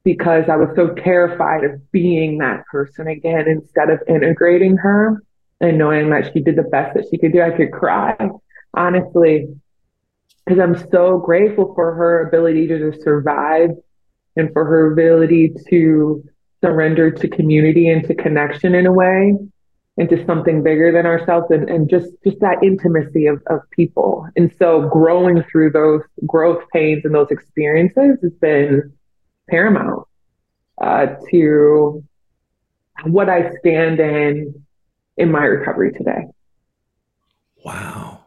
because 0.05 0.45
I 0.49 0.57
was 0.57 0.69
so 0.75 0.95
terrified 0.95 1.65
of 1.65 1.91
being 1.93 2.39
that 2.39 2.65
person 2.67 3.07
again 3.07 3.47
instead 3.49 3.91
of 3.91 4.01
integrating 4.09 4.77
her 4.79 5.23
and 5.61 5.79
knowing 5.79 6.11
that 6.11 6.33
she 6.33 6.41
did 6.41 6.57
the 6.57 6.63
best 6.63 6.95
that 6.95 7.07
she 7.11 7.19
could 7.19 7.33
do. 7.33 7.43
I 7.43 7.51
could 7.51 7.71
cry, 7.71 8.17
honestly, 8.75 9.49
because 10.45 10.61
I'm 10.61 10.91
so 10.91 11.19
grateful 11.19 11.75
for 11.75 11.95
her 11.95 12.27
ability 12.27 12.67
to 12.69 12.91
just 12.91 13.05
survive 13.05 13.71
and 14.37 14.53
for 14.53 14.65
her 14.65 14.93
ability 14.93 15.55
to 15.69 16.25
surrender 16.63 17.11
to 17.11 17.29
community 17.29 17.89
and 17.89 18.07
to 18.07 18.15
connection 18.15 18.75
in 18.75 18.87
a 18.87 18.93
way 18.93 19.35
into 19.97 20.25
something 20.25 20.63
bigger 20.63 20.93
than 20.93 21.05
ourselves 21.05 21.47
and, 21.51 21.69
and 21.69 21.91
just 21.91 22.09
just 22.25 22.39
that 22.41 22.63
intimacy 22.63 23.27
of, 23.27 23.43
of 23.51 23.61
people 23.71 24.27
and 24.37 24.55
so 24.59 24.89
growing 24.89 25.43
through 25.45 25.71
those 25.71 26.01
growth 26.27 26.63
pains 26.73 27.05
and 27.05 27.15
those 27.15 27.31
experiences 27.31 28.19
has 28.23 28.33
been 28.41 28.93
paramount 29.51 30.07
uh, 30.81 31.07
to 31.31 32.03
what 33.05 33.29
i 33.29 33.51
stand 33.59 34.01
in 34.01 34.65
in 35.17 35.31
my 35.31 35.45
recovery 35.45 35.93
today 35.93 36.25
wow 37.65 38.21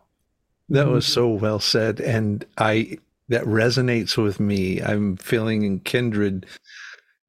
that 0.74 0.88
was 0.88 1.06
so 1.06 1.30
well 1.30 1.60
said. 1.60 2.00
And 2.00 2.46
I, 2.58 2.98
that 3.30 3.44
resonates 3.44 4.18
with 4.18 4.39
me. 4.39 4.82
I'm 4.82 5.18
feeling 5.18 5.75
a 5.75 5.80
kindred 5.80 6.46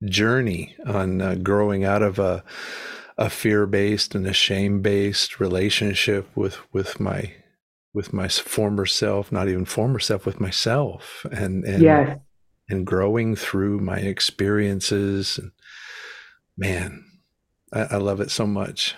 journey 0.04 0.74
on 0.86 1.20
uh, 1.20 1.34
growing 1.36 1.84
out 1.84 2.02
of 2.02 2.18
a, 2.18 2.42
a 3.18 3.28
fear-based 3.28 4.14
and 4.14 4.26
a 4.26 4.32
shame-based 4.32 5.40
relationship 5.40 6.28
with, 6.34 6.58
with 6.72 6.98
my, 6.98 7.32
with 7.92 8.12
my 8.12 8.28
former 8.28 8.86
self, 8.86 9.30
not 9.30 9.48
even 9.48 9.64
former 9.66 9.98
self, 9.98 10.24
with 10.24 10.40
myself 10.40 11.26
and, 11.30 11.64
and, 11.64 11.82
yes. 11.82 12.18
And 12.68 12.86
growing 12.86 13.36
through 13.36 13.80
my 13.80 13.98
experiences. 13.98 15.38
And 15.38 15.52
man, 16.56 17.04
I, 17.72 17.82
I 17.82 17.96
love 17.96 18.20
it 18.20 18.30
so 18.30 18.46
much. 18.46 18.94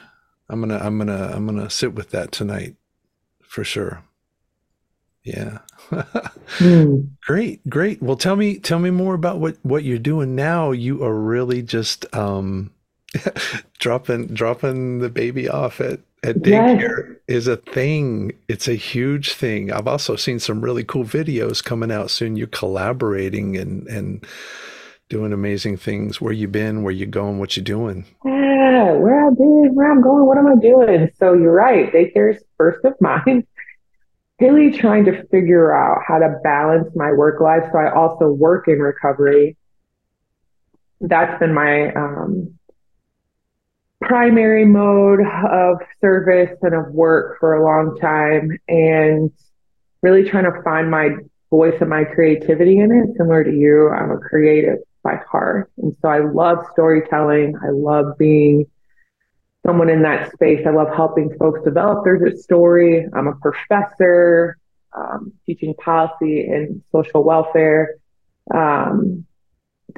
I'm 0.48 0.60
gonna, 0.60 0.78
I'm 0.78 0.98
gonna, 0.98 1.32
I'm 1.34 1.46
gonna 1.46 1.70
sit 1.70 1.94
with 1.94 2.10
that 2.10 2.32
tonight 2.32 2.76
for 3.42 3.64
sure. 3.64 4.04
Yeah. 5.24 5.58
mm. 5.90 7.08
Great, 7.26 7.68
great. 7.68 8.00
Well, 8.00 8.16
tell 8.16 8.36
me, 8.36 8.58
tell 8.60 8.78
me 8.78 8.90
more 8.90 9.14
about 9.14 9.40
what 9.40 9.56
what 9.64 9.82
you're 9.82 9.98
doing 9.98 10.36
now. 10.36 10.70
You 10.70 11.02
are 11.02 11.12
really 11.12 11.62
just 11.62 12.06
um, 12.14 12.70
dropping 13.80 14.28
dropping 14.28 15.00
the 15.00 15.08
baby 15.08 15.48
off 15.48 15.80
at 15.80 15.98
at 16.26 16.36
daycare 16.36 17.08
yes. 17.08 17.16
is 17.28 17.48
a 17.48 17.56
thing. 17.56 18.32
It's 18.48 18.68
a 18.68 18.74
huge 18.74 19.32
thing. 19.32 19.72
I've 19.72 19.86
also 19.86 20.16
seen 20.16 20.38
some 20.38 20.60
really 20.60 20.84
cool 20.84 21.04
videos 21.04 21.62
coming 21.62 21.92
out 21.92 22.10
soon. 22.10 22.36
You 22.36 22.46
collaborating 22.46 23.56
and 23.56 23.86
and 23.86 24.26
doing 25.08 25.32
amazing 25.32 25.76
things. 25.76 26.20
Where 26.20 26.32
you 26.32 26.48
been? 26.48 26.82
Where 26.82 26.92
you 26.92 27.06
going? 27.06 27.38
What 27.38 27.56
you 27.56 27.62
doing? 27.62 28.04
Yeah, 28.24 28.92
where 28.92 29.26
I've 29.26 29.36
been, 29.36 29.70
where 29.74 29.90
I'm 29.90 30.02
going, 30.02 30.26
what 30.26 30.38
am 30.38 30.46
I 30.48 30.56
doing? 30.56 31.10
So 31.18 31.32
you're 31.32 31.52
right. 31.52 31.92
Daycare 31.92 32.34
is 32.34 32.42
first 32.56 32.84
of 32.84 32.94
mine. 33.00 33.46
really 34.40 34.70
trying 34.70 35.04
to 35.06 35.26
figure 35.28 35.74
out 35.74 36.02
how 36.06 36.18
to 36.18 36.38
balance 36.42 36.94
my 36.94 37.12
work 37.12 37.40
life. 37.40 37.62
So 37.72 37.78
I 37.78 37.92
also 37.92 38.28
work 38.28 38.68
in 38.68 38.78
recovery. 38.80 39.56
That's 41.00 41.38
been 41.38 41.54
my 41.54 41.92
um, 41.94 42.58
primary 44.06 44.64
mode 44.64 45.20
of 45.50 45.78
service 46.00 46.56
and 46.62 46.74
of 46.74 46.92
work 46.92 47.38
for 47.40 47.54
a 47.54 47.64
long 47.64 47.98
time. 47.98 48.58
And 48.68 49.30
really 50.02 50.28
trying 50.28 50.44
to 50.44 50.62
find 50.62 50.90
my 50.90 51.10
voice 51.50 51.74
and 51.80 51.90
my 51.90 52.04
creativity 52.04 52.78
in 52.78 52.92
it. 52.92 53.16
Similar 53.16 53.44
to 53.44 53.52
you, 53.52 53.88
I'm 53.90 54.10
a 54.10 54.18
creative 54.18 54.78
by 55.02 55.16
heart. 55.30 55.70
And 55.78 55.96
so 56.00 56.08
I 56.08 56.20
love 56.20 56.58
storytelling. 56.72 57.54
I 57.62 57.70
love 57.70 58.18
being 58.18 58.66
someone 59.64 59.88
in 59.88 60.02
that 60.02 60.32
space. 60.32 60.64
I 60.66 60.70
love 60.70 60.94
helping 60.94 61.36
folks 61.38 61.60
develop 61.64 62.04
their 62.04 62.36
story. 62.36 63.06
I'm 63.12 63.26
a 63.26 63.34
professor 63.36 64.58
um, 64.96 65.32
teaching 65.44 65.74
policy 65.74 66.46
and 66.46 66.82
social 66.92 67.22
welfare 67.24 67.96
um, 68.54 69.26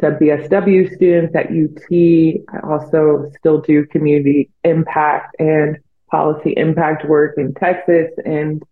to 0.01 0.13
BSW 0.13 0.95
students 0.95 1.35
at 1.35 1.47
UT. 1.47 1.87
I 1.91 2.67
also 2.67 3.31
still 3.39 3.61
do 3.61 3.87
community 3.87 4.51
impact 4.65 5.37
and 5.39 5.79
policy 6.11 6.55
impact 6.57 7.07
work 7.07 7.35
in 7.37 7.55
Texas. 7.55 8.11
And 8.25 8.63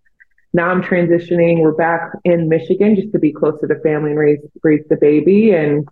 now 0.52 0.68
I'm 0.68 0.82
transitioning. 0.82 1.60
We're 1.60 1.72
back 1.72 2.12
in 2.24 2.48
Michigan 2.48 2.96
just 2.96 3.12
to 3.12 3.18
be 3.18 3.32
closer 3.32 3.66
to 3.66 3.74
the 3.74 3.80
family 3.80 4.10
and 4.10 4.18
raise, 4.18 4.40
raise 4.62 4.84
the 4.88 4.96
baby. 4.96 5.52
And 5.52 5.86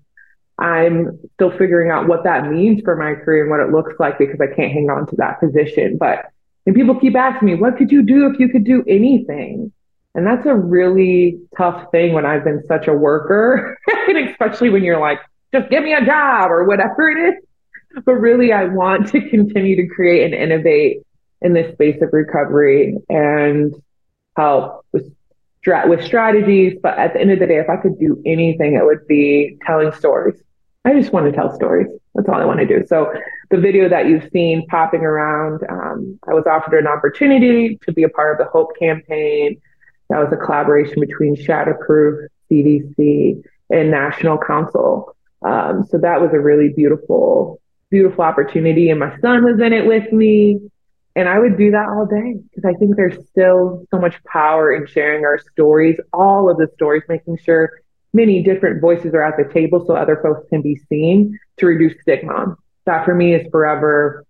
I'm 0.58 1.18
still 1.34 1.50
figuring 1.50 1.90
out 1.90 2.06
what 2.08 2.24
that 2.24 2.50
means 2.50 2.82
for 2.82 2.96
my 2.96 3.14
career 3.14 3.42
and 3.42 3.50
what 3.50 3.60
it 3.60 3.70
looks 3.70 3.94
like 3.98 4.18
because 4.18 4.40
I 4.40 4.54
can't 4.54 4.72
hang 4.72 4.88
on 4.90 5.06
to 5.08 5.16
that 5.16 5.40
position. 5.40 5.98
But 5.98 6.26
and 6.66 6.74
people 6.74 6.98
keep 6.98 7.14
asking 7.14 7.46
me, 7.46 7.54
what 7.56 7.76
could 7.76 7.92
you 7.92 8.02
do 8.02 8.26
if 8.30 8.38
you 8.38 8.48
could 8.48 8.64
do 8.64 8.84
anything? 8.88 9.72
And 10.14 10.26
that's 10.26 10.46
a 10.46 10.54
really 10.54 11.40
tough 11.56 11.90
thing 11.90 12.12
when 12.12 12.24
I've 12.24 12.44
been 12.44 12.62
such 12.66 12.86
a 12.86 12.92
worker, 12.92 13.76
and 14.08 14.28
especially 14.28 14.70
when 14.70 14.84
you're 14.84 15.00
like, 15.00 15.18
just 15.52 15.70
give 15.70 15.82
me 15.82 15.92
a 15.92 16.04
job 16.04 16.50
or 16.50 16.64
whatever 16.64 17.10
it 17.10 17.34
is. 17.34 17.44
But 18.04 18.14
really, 18.14 18.52
I 18.52 18.64
want 18.64 19.08
to 19.08 19.20
continue 19.30 19.76
to 19.76 19.86
create 19.94 20.24
and 20.24 20.34
innovate 20.34 21.02
in 21.42 21.52
this 21.52 21.72
space 21.74 22.00
of 22.00 22.10
recovery 22.12 22.96
and 23.08 23.74
help 24.36 24.84
with 24.92 25.12
with 25.86 26.04
strategies. 26.04 26.78
But 26.82 26.98
at 26.98 27.14
the 27.14 27.20
end 27.20 27.30
of 27.30 27.38
the 27.38 27.46
day, 27.46 27.58
if 27.58 27.68
I 27.68 27.76
could 27.76 27.98
do 27.98 28.22
anything, 28.26 28.74
it 28.74 28.84
would 28.84 29.06
be 29.06 29.58
telling 29.66 29.92
stories. 29.92 30.40
I 30.84 30.92
just 30.92 31.12
want 31.12 31.26
to 31.26 31.32
tell 31.32 31.54
stories. 31.54 31.86
That's 32.14 32.28
all 32.28 32.34
I 32.34 32.44
want 32.44 32.60
to 32.60 32.66
do. 32.66 32.84
So 32.86 33.12
the 33.50 33.58
video 33.58 33.88
that 33.88 34.06
you've 34.06 34.28
seen 34.30 34.66
popping 34.66 35.00
around, 35.00 35.62
um, 35.68 36.18
I 36.28 36.34
was 36.34 36.44
offered 36.46 36.78
an 36.78 36.86
opportunity 36.86 37.78
to 37.86 37.92
be 37.92 38.02
a 38.02 38.08
part 38.08 38.32
of 38.32 38.46
the 38.46 38.50
Hope 38.50 38.76
campaign. 38.78 39.60
That 40.10 40.18
was 40.18 40.32
a 40.32 40.36
collaboration 40.36 41.00
between 41.00 41.36
Shatterproof, 41.36 42.26
CDC, 42.50 43.42
and 43.70 43.90
National 43.90 44.38
Council. 44.38 45.16
Um, 45.42 45.84
so 45.84 45.98
that 45.98 46.20
was 46.20 46.30
a 46.32 46.40
really 46.40 46.70
beautiful, 46.70 47.60
beautiful 47.90 48.24
opportunity, 48.24 48.90
and 48.90 49.00
my 49.00 49.18
son 49.20 49.44
was 49.44 49.60
in 49.60 49.72
it 49.72 49.86
with 49.86 50.12
me. 50.12 50.60
And 51.16 51.28
I 51.28 51.38
would 51.38 51.56
do 51.56 51.70
that 51.70 51.88
all 51.88 52.06
day 52.06 52.34
because 52.42 52.64
I 52.64 52.76
think 52.76 52.96
there's 52.96 53.24
still 53.28 53.86
so 53.90 54.00
much 54.00 54.22
power 54.24 54.74
in 54.74 54.86
sharing 54.86 55.24
our 55.24 55.38
stories, 55.52 55.98
all 56.12 56.50
of 56.50 56.56
the 56.56 56.68
stories, 56.74 57.04
making 57.08 57.38
sure 57.38 57.70
many 58.12 58.42
different 58.42 58.80
voices 58.80 59.14
are 59.14 59.22
at 59.22 59.36
the 59.36 59.52
table 59.52 59.84
so 59.86 59.94
other 59.94 60.18
folks 60.22 60.48
can 60.48 60.60
be 60.60 60.76
seen 60.88 61.38
to 61.58 61.66
reduce 61.66 62.00
stigma. 62.00 62.56
That 62.86 63.04
for 63.04 63.14
me 63.14 63.34
is 63.34 63.46
forever 63.50 64.24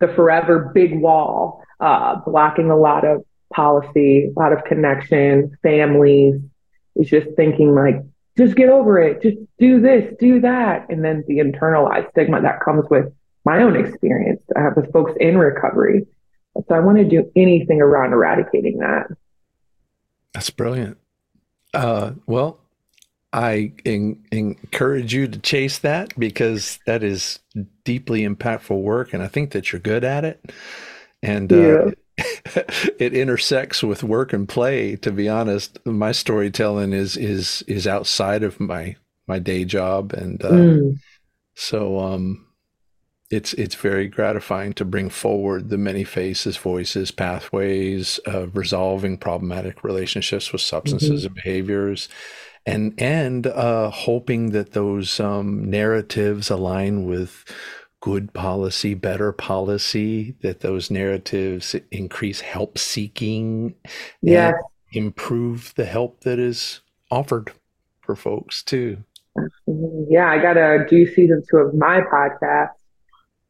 the 0.00 0.08
forever 0.08 0.70
big 0.74 1.00
wall, 1.00 1.62
uh, 1.80 2.16
blocking 2.26 2.70
a 2.70 2.76
lot 2.76 3.06
of 3.06 3.24
policy, 3.52 4.32
a 4.34 4.40
lot 4.40 4.52
of 4.52 4.64
connection, 4.64 5.56
families. 5.62 6.40
Is 6.94 7.08
just 7.08 7.28
thinking 7.36 7.74
like, 7.74 7.96
just 8.36 8.54
get 8.54 8.68
over 8.68 8.98
it, 8.98 9.22
just 9.22 9.38
do 9.58 9.80
this, 9.80 10.12
do 10.20 10.40
that. 10.42 10.86
And 10.90 11.02
then 11.02 11.24
the 11.26 11.38
internalized 11.38 12.10
stigma 12.10 12.42
that 12.42 12.60
comes 12.60 12.84
with 12.90 13.06
my 13.46 13.62
own 13.62 13.76
experience 13.76 14.42
uh, 14.54 14.70
with 14.76 14.92
folks 14.92 15.12
in 15.18 15.38
recovery. 15.38 16.06
So 16.68 16.74
I 16.74 16.80
want 16.80 16.98
to 16.98 17.04
do 17.04 17.30
anything 17.34 17.80
around 17.80 18.12
eradicating 18.12 18.78
that. 18.80 19.06
That's 20.34 20.50
brilliant. 20.50 20.98
Uh, 21.72 22.12
well, 22.26 22.60
I 23.32 23.72
en- 23.86 24.22
encourage 24.30 25.14
you 25.14 25.26
to 25.28 25.38
chase 25.38 25.78
that 25.78 26.18
because 26.18 26.78
that 26.86 27.02
is 27.02 27.38
deeply 27.84 28.28
impactful 28.28 28.80
work, 28.82 29.14
and 29.14 29.22
I 29.22 29.28
think 29.28 29.52
that 29.52 29.72
you're 29.72 29.80
good 29.80 30.04
at 30.04 30.26
it. 30.26 30.52
And 31.22 31.50
uh, 31.52 31.92
it 32.98 33.14
intersects 33.14 33.82
with 33.82 34.02
work 34.02 34.32
and 34.32 34.48
play. 34.48 34.96
To 34.96 35.12
be 35.12 35.28
honest, 35.28 35.78
my 35.86 36.12
storytelling 36.12 36.92
is 36.92 37.16
is 37.16 37.62
is 37.66 37.86
outside 37.86 38.42
of 38.42 38.60
my 38.60 38.96
my 39.26 39.38
day 39.38 39.64
job, 39.64 40.12
and 40.12 40.42
uh, 40.44 40.50
mm. 40.50 40.98
so 41.54 41.98
um, 41.98 42.46
it's 43.30 43.54
it's 43.54 43.74
very 43.74 44.08
gratifying 44.08 44.74
to 44.74 44.84
bring 44.84 45.08
forward 45.08 45.70
the 45.70 45.78
many 45.78 46.04
faces, 46.04 46.56
voices, 46.58 47.10
pathways 47.10 48.18
of 48.26 48.56
resolving 48.56 49.16
problematic 49.16 49.82
relationships 49.82 50.52
with 50.52 50.60
substances 50.60 51.20
mm-hmm. 51.20 51.26
and 51.26 51.34
behaviors, 51.34 52.08
and 52.66 52.94
and 53.00 53.46
uh, 53.46 53.90
hoping 53.90 54.50
that 54.50 54.72
those 54.72 55.18
um, 55.18 55.70
narratives 55.70 56.50
align 56.50 57.06
with 57.06 57.44
good 58.02 58.34
policy, 58.34 58.94
better 58.94 59.32
policy, 59.32 60.34
that 60.42 60.60
those 60.60 60.90
narratives 60.90 61.74
increase 61.92 62.40
help 62.40 62.76
seeking, 62.76 63.74
yeah, 64.20 64.52
improve 64.92 65.72
the 65.76 65.84
help 65.84 66.20
that 66.22 66.38
is 66.38 66.80
offered 67.10 67.52
for 68.02 68.14
folks 68.16 68.62
too. 68.62 68.98
Yeah, 70.10 70.28
I 70.28 70.42
got 70.42 70.54
to 70.54 70.84
do 70.90 71.06
season 71.06 71.42
two 71.48 71.58
of 71.58 71.74
my 71.74 72.00
podcast 72.00 72.72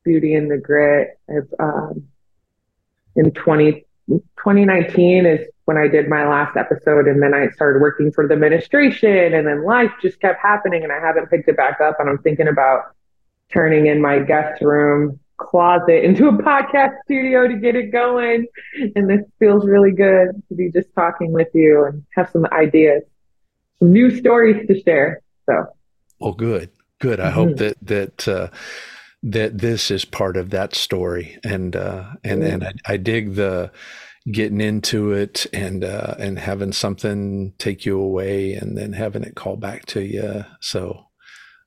Beauty 0.04 0.34
in 0.34 0.48
the 0.48 0.58
Grit. 0.58 1.18
I've, 1.30 1.48
um, 1.58 2.06
in 3.16 3.30
20, 3.32 3.84
2019 4.08 5.26
is 5.26 5.48
when 5.64 5.78
I 5.78 5.88
did 5.88 6.08
my 6.08 6.28
last 6.28 6.56
episode, 6.58 7.08
and 7.08 7.22
then 7.22 7.32
I 7.32 7.48
started 7.50 7.80
working 7.80 8.12
for 8.12 8.28
the 8.28 8.34
administration, 8.34 9.32
and 9.32 9.46
then 9.46 9.64
life 9.64 9.92
just 10.02 10.20
kept 10.20 10.42
happening, 10.42 10.82
and 10.82 10.92
I 10.92 11.00
haven't 11.00 11.30
picked 11.30 11.48
it 11.48 11.56
back 11.56 11.80
up. 11.80 11.96
And 11.98 12.10
I'm 12.10 12.18
thinking 12.18 12.48
about 12.48 12.94
turning 13.52 13.86
in 13.86 14.00
my 14.00 14.18
guest 14.18 14.62
room 14.62 15.18
closet 15.38 16.04
into 16.04 16.28
a 16.28 16.32
podcast 16.32 16.94
studio 17.04 17.48
to 17.48 17.56
get 17.56 17.74
it 17.76 17.90
going. 17.92 18.46
And 18.94 19.08
this 19.08 19.22
feels 19.38 19.66
really 19.66 19.92
good 19.92 20.30
to 20.48 20.54
be 20.54 20.70
just 20.70 20.88
talking 20.94 21.32
with 21.32 21.48
you 21.54 21.84
and 21.84 22.04
have 22.14 22.30
some 22.30 22.46
ideas, 22.52 23.02
some 23.78 23.92
new 23.92 24.16
stories 24.16 24.66
to 24.66 24.80
share. 24.80 25.20
So, 25.46 25.66
well, 26.18 26.32
good, 26.32 26.70
good. 27.00 27.20
I 27.20 27.26
mm-hmm. 27.26 27.34
hope 27.34 27.56
that 27.58 27.76
that. 27.82 28.28
Uh, 28.28 28.48
that 29.24 29.58
this 29.58 29.92
is 29.92 30.04
part 30.04 30.36
of 30.36 30.50
that 30.50 30.74
story 30.74 31.38
and 31.44 31.76
uh, 31.76 32.06
and 32.24 32.42
and 32.42 32.64
I, 32.64 32.72
I, 32.86 32.96
dig 32.96 33.34
the 33.34 33.70
getting 34.30 34.60
into 34.60 35.12
it 35.12 35.46
and 35.52 35.84
uh, 35.84 36.16
and 36.18 36.40
having 36.40 36.72
something 36.72 37.54
take 37.58 37.86
you 37.86 38.00
away 38.00 38.54
and 38.54 38.76
then 38.76 38.94
having 38.94 39.22
it 39.22 39.36
call 39.36 39.54
back 39.54 39.86
to 39.86 40.00
you 40.00 40.44
so 40.60 41.04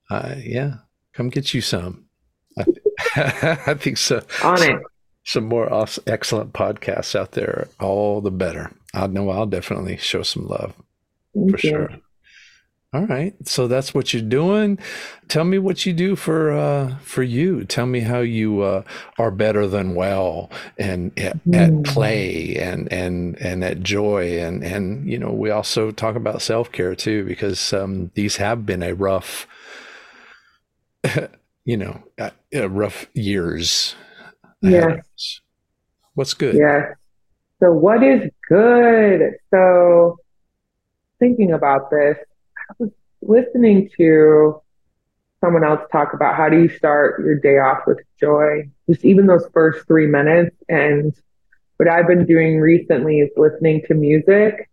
uh, 0.10 0.36
yeah 0.38 0.79
come 1.15 1.30
get 1.30 1.54
you 1.54 1.62
some 1.62 2.06
I, 2.58 2.63
th- 2.63 2.78
I 3.67 3.73
think 3.73 3.97
so 3.97 4.21
on 4.43 4.62
it 4.62 4.82
some 5.23 5.45
more 5.45 5.67
excellent 6.06 6.54
podcasts 6.54 7.15
out 7.15 7.32
there 7.32 7.67
all 7.80 8.21
the 8.21 8.32
better 8.32 8.71
I 8.93 9.08
know 9.08 9.30
I'll 9.30 9.45
definitely 9.45 9.97
show 9.97 10.23
some 10.23 10.47
love 10.47 10.73
Thank 11.34 11.51
for 11.51 11.67
you. 11.67 11.71
sure 11.71 11.89
all 12.95 13.06
right. 13.08 13.34
So 13.45 13.67
that's 13.67 13.93
what 13.93 14.13
you're 14.13 14.23
doing. 14.23 14.80
Tell 15.28 15.43
me 15.43 15.60
what 15.60 15.86
you 15.86 15.91
do 15.91 16.15
for 16.15 16.54
uh, 16.54 16.95
for 16.99 17.23
you. 17.23 17.65
Tell 17.65 17.86
me 17.86 17.99
how 17.99 18.19
you 18.19 18.62
uh, 18.62 18.84
are 19.17 19.32
better 19.32 19.67
than 19.67 19.95
well 19.95 20.49
and 20.78 21.12
at, 21.19 21.43
mm. 21.45 21.56
at, 21.56 21.84
play 21.84 22.56
and 22.56 22.89
and 22.93 23.38
and 23.41 23.65
at 23.65 23.84
joy 23.84 24.39
and 24.39 24.63
and 24.63 25.10
you 25.10 25.17
know 25.19 25.32
we 25.34 25.49
also 25.49 25.91
talk 25.91 26.15
about 26.15 26.41
self 26.41 26.71
care 26.71 26.95
too 26.95 27.25
because 27.25 27.73
um, 27.73 28.12
these 28.13 28.38
have 28.38 28.65
been 28.65 28.82
a 28.82 28.93
rough, 28.95 29.45
you 31.65 31.77
know, 31.77 32.03
uh, 32.19 32.69
rough 32.69 33.07
years. 33.13 33.95
Yes. 34.61 35.41
What's 36.13 36.33
good? 36.33 36.55
Yes. 36.55 36.95
So 37.59 37.71
what 37.71 38.03
is 38.03 38.29
good? 38.47 39.33
So 39.51 40.17
thinking 41.19 41.53
about 41.53 41.89
this 41.89 42.17
I 42.69 42.73
was 42.79 42.91
listening 43.21 43.89
to 43.97 44.61
someone 45.41 45.63
else 45.63 45.81
talk 45.91 46.13
about 46.13 46.35
how 46.35 46.49
do 46.49 46.61
you 46.61 46.69
start 46.69 47.23
your 47.23 47.37
day 47.37 47.57
off 47.59 47.85
with 47.85 47.99
joy, 48.19 48.69
just 48.89 49.05
even 49.05 49.27
those 49.27 49.47
first 49.53 49.85
three 49.87 50.07
minutes. 50.07 50.55
And 50.69 51.13
what 51.77 51.89
I've 51.89 52.07
been 52.07 52.25
doing 52.25 52.59
recently 52.59 53.19
is 53.19 53.29
listening 53.37 53.83
to 53.87 53.93
music. 53.93 54.69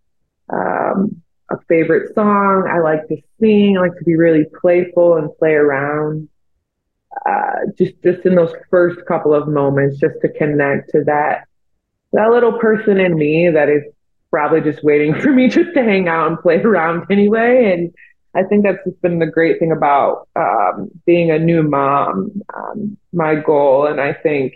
Um, 0.49 1.22
a 1.53 1.59
favorite 1.69 2.15
song. 2.15 2.69
I 2.71 2.81
like 2.81 3.07
to 3.09 3.17
sing. 3.39 3.77
I 3.77 3.83
like 3.83 3.99
to 3.99 4.05
be 4.05 4.17
really 4.17 4.45
playful 4.61 5.17
and 5.17 5.31
play 5.39 5.53
around. 5.53 6.29
Uh, 7.27 7.67
just 7.79 7.93
just 8.03 8.25
in 8.25 8.35
those 8.35 8.53
first 8.71 9.05
couple 9.07 9.35
of 9.35 9.47
moments, 9.47 9.99
just 9.99 10.15
to 10.23 10.29
connect 10.31 10.91
to 10.91 11.05
that 11.05 11.47
that 12.13 12.31
little 12.31 12.59
person 12.59 12.99
in 12.99 13.17
me 13.17 13.51
that 13.51 13.69
is 13.69 13.83
probably 14.31 14.61
just 14.61 14.83
waiting 14.83 15.15
for 15.21 15.31
me 15.31 15.49
just 15.49 15.75
to 15.75 15.83
hang 15.83 16.09
out 16.09 16.29
and 16.29 16.39
play 16.41 16.57
around 16.57 17.07
anyway. 17.11 17.73
And 17.73 17.95
I 18.35 18.49
think 18.49 18.65
that's 18.65 18.83
just 18.85 19.01
been 19.03 19.19
the 19.19 19.27
great 19.27 19.59
thing 19.59 19.73
about 19.73 20.29
um, 20.37 20.91
being 21.05 21.31
a 21.31 21.39
new 21.39 21.63
mom. 21.63 22.43
Um, 22.55 22.97
my 23.13 23.35
goal, 23.35 23.87
and 23.87 24.01
I 24.01 24.15
think 24.15 24.55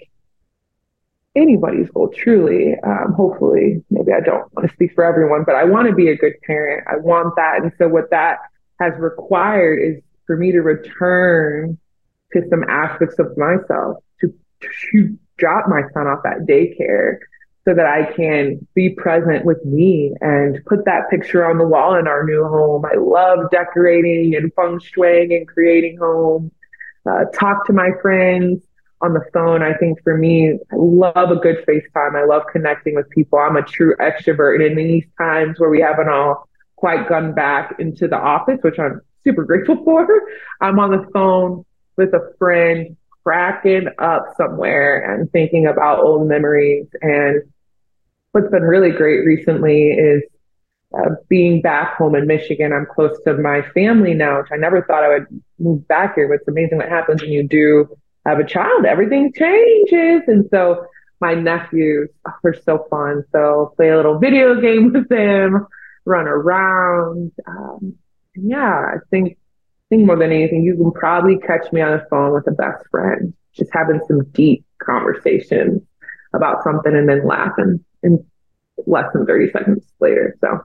anybody's 1.37 1.91
goal, 1.91 2.09
truly, 2.09 2.75
um, 2.83 3.13
hopefully, 3.17 3.85
maybe 3.91 4.13
I 4.13 4.21
don't 4.21 4.53
want 4.55 4.69
to 4.69 4.75
speak 4.75 4.95
for 4.95 5.05
everyone, 5.05 5.45
but 5.45 5.55
I 5.55 5.65
want 5.65 5.89
to 5.89 5.95
be 5.95 6.09
a 6.09 6.17
good 6.17 6.35
parent. 6.45 6.87
I 6.89 6.97
want 6.97 7.37
that. 7.37 7.63
And 7.63 7.73
so, 7.79 7.89
what 7.89 8.11
that 8.11 8.39
has 8.81 8.93
required 8.99 9.79
is 9.81 10.03
for 10.27 10.37
me 10.37 10.53
to 10.53 10.61
return 10.61 11.79
to 12.33 12.43
some 12.51 12.65
aspects 12.69 13.19
of 13.19 13.37
myself, 13.37 13.99
to, 14.21 14.33
to 14.93 15.19
drop 15.37 15.67
my 15.69 15.83
son 15.93 16.07
off 16.07 16.25
at 16.27 16.47
daycare, 16.49 17.19
so 17.67 17.75
that 17.75 17.87
I 17.87 18.13
can 18.13 18.67
be 18.75 18.91
present 18.91 19.45
with 19.45 19.65
me 19.65 20.15
and 20.21 20.65
put 20.67 20.85
that 20.85 21.11
picture 21.11 21.49
on 21.49 21.59
the 21.59 21.67
wall 21.67 21.97
in 21.97 22.07
our 22.07 22.25
new 22.25 22.45
home. 22.45 22.85
I 22.85 22.97
love 22.97 23.51
decorating 23.51 24.35
and 24.37 24.53
feng 24.55 24.79
shuiing 24.79 25.37
and 25.37 25.49
creating 25.49 25.99
home. 25.99 26.53
Uh, 27.09 27.25
talk 27.35 27.67
to 27.67 27.73
my 27.73 27.91
friends 28.01 28.63
on 29.01 29.13
the 29.13 29.23
phone. 29.33 29.63
I 29.63 29.75
think 29.75 30.03
for 30.03 30.17
me, 30.17 30.53
I 30.53 30.77
love 30.77 31.31
a 31.31 31.37
good 31.37 31.65
FaceTime. 31.67 32.15
I 32.15 32.25
love 32.25 32.43
connecting 32.51 32.95
with 32.95 33.09
people. 33.11 33.39
I'm 33.39 33.57
a 33.57 33.63
true 33.63 33.95
extrovert. 33.97 34.57
And 34.57 34.79
in 34.79 34.89
these 34.89 35.07
times 35.19 35.59
where 35.61 35.71
we 35.71 35.81
haven't 35.81 36.09
all 36.09 36.49
quite 36.77 37.09
gone 37.09 37.35
back 37.35 37.77
into 37.79 38.09
the 38.09 38.17
office, 38.17 38.59
which 38.63 38.79
I'm 38.79 39.01
super 39.25 39.45
grateful 39.45 39.77
for, 39.85 40.07
I'm 40.61 40.79
on 40.79 40.91
the 40.91 41.07
phone 41.13 41.65
with 41.97 42.15
a 42.15 42.33
friend 42.39 42.97
cracking 43.23 43.89
up 43.99 44.35
somewhere 44.37 45.13
and 45.13 45.31
thinking 45.33 45.67
about 45.67 45.99
old 45.99 46.29
memories 46.29 46.87
and 47.03 47.43
what's 48.31 48.51
been 48.51 48.63
really 48.63 48.91
great 48.91 49.25
recently 49.25 49.89
is 49.91 50.23
uh, 50.97 51.11
being 51.29 51.61
back 51.61 51.97
home 51.97 52.15
in 52.15 52.27
Michigan. 52.27 52.73
I'm 52.73 52.87
close 52.87 53.19
to 53.25 53.35
my 53.35 53.63
family 53.73 54.15
now, 54.15 54.41
which 54.41 54.53
I 54.53 54.57
never 54.57 54.83
thought 54.83 55.03
I 55.03 55.09
would 55.09 55.43
move 55.59 55.89
back 55.89 56.15
here. 56.15 56.29
But 56.29 56.35
it's 56.35 56.49
amazing 56.49 56.79
what 56.79 56.89
happens 56.89 57.23
when 57.23 57.33
you 57.33 57.49
do 57.49 57.89
have 58.27 58.39
a 58.39 58.47
child. 58.47 58.85
Everything 58.85 59.33
changes. 59.35 60.23
And 60.27 60.47
so 60.51 60.87
my 61.21 61.35
nephews 61.35 62.11
are 62.45 62.55
so 62.65 62.87
fun. 62.91 63.25
So 63.33 63.73
play 63.77 63.89
a 63.91 63.97
little 63.97 64.19
video 64.19 64.61
game 64.61 64.93
with 64.93 65.09
them, 65.09 65.67
run 66.05 66.27
around. 66.27 67.33
Um, 67.47 67.95
yeah, 68.35 68.95
I 68.95 68.97
think, 69.11 69.33
I 69.33 69.87
think 69.91 70.07
more 70.07 70.19
than 70.19 70.33
anything, 70.33 70.63
you 70.63 70.77
can 70.77 70.93
probably 70.93 71.39
catch 71.39 71.73
me 71.73 71.81
on 71.81 71.93
the 71.93 72.07
phone 72.11 72.33
with 72.33 72.47
a 72.49 72.53
best 72.53 72.85
friend, 72.91 73.33
just 73.55 73.71
having 73.73 74.01
some 74.07 74.25
deep 74.33 74.65
conversations 74.83 75.83
about 76.35 76.63
something 76.65 76.95
and 76.95 77.09
then 77.09 77.27
laughing 77.27 77.85
in 78.03 78.25
less 78.87 79.11
than 79.15 79.27
30 79.27 79.53
seconds 79.53 79.85
later. 80.01 80.37
So 80.41 80.61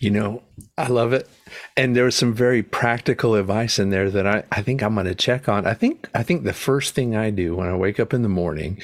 You 0.00 0.10
know, 0.10 0.42
I 0.78 0.88
love 0.88 1.12
it. 1.12 1.28
And 1.76 1.94
there 1.94 2.04
was 2.04 2.14
some 2.14 2.32
very 2.32 2.62
practical 2.62 3.34
advice 3.34 3.78
in 3.78 3.90
there 3.90 4.10
that 4.10 4.26
I, 4.26 4.44
I 4.50 4.62
think 4.62 4.82
I'm 4.82 4.94
going 4.94 5.06
to 5.06 5.14
check 5.14 5.48
on. 5.48 5.66
I 5.66 5.74
think 5.74 6.08
I 6.14 6.22
think 6.22 6.44
the 6.44 6.54
first 6.54 6.94
thing 6.94 7.14
I 7.14 7.28
do 7.30 7.56
when 7.56 7.68
I 7.68 7.76
wake 7.76 8.00
up 8.00 8.14
in 8.14 8.22
the 8.22 8.28
morning 8.28 8.80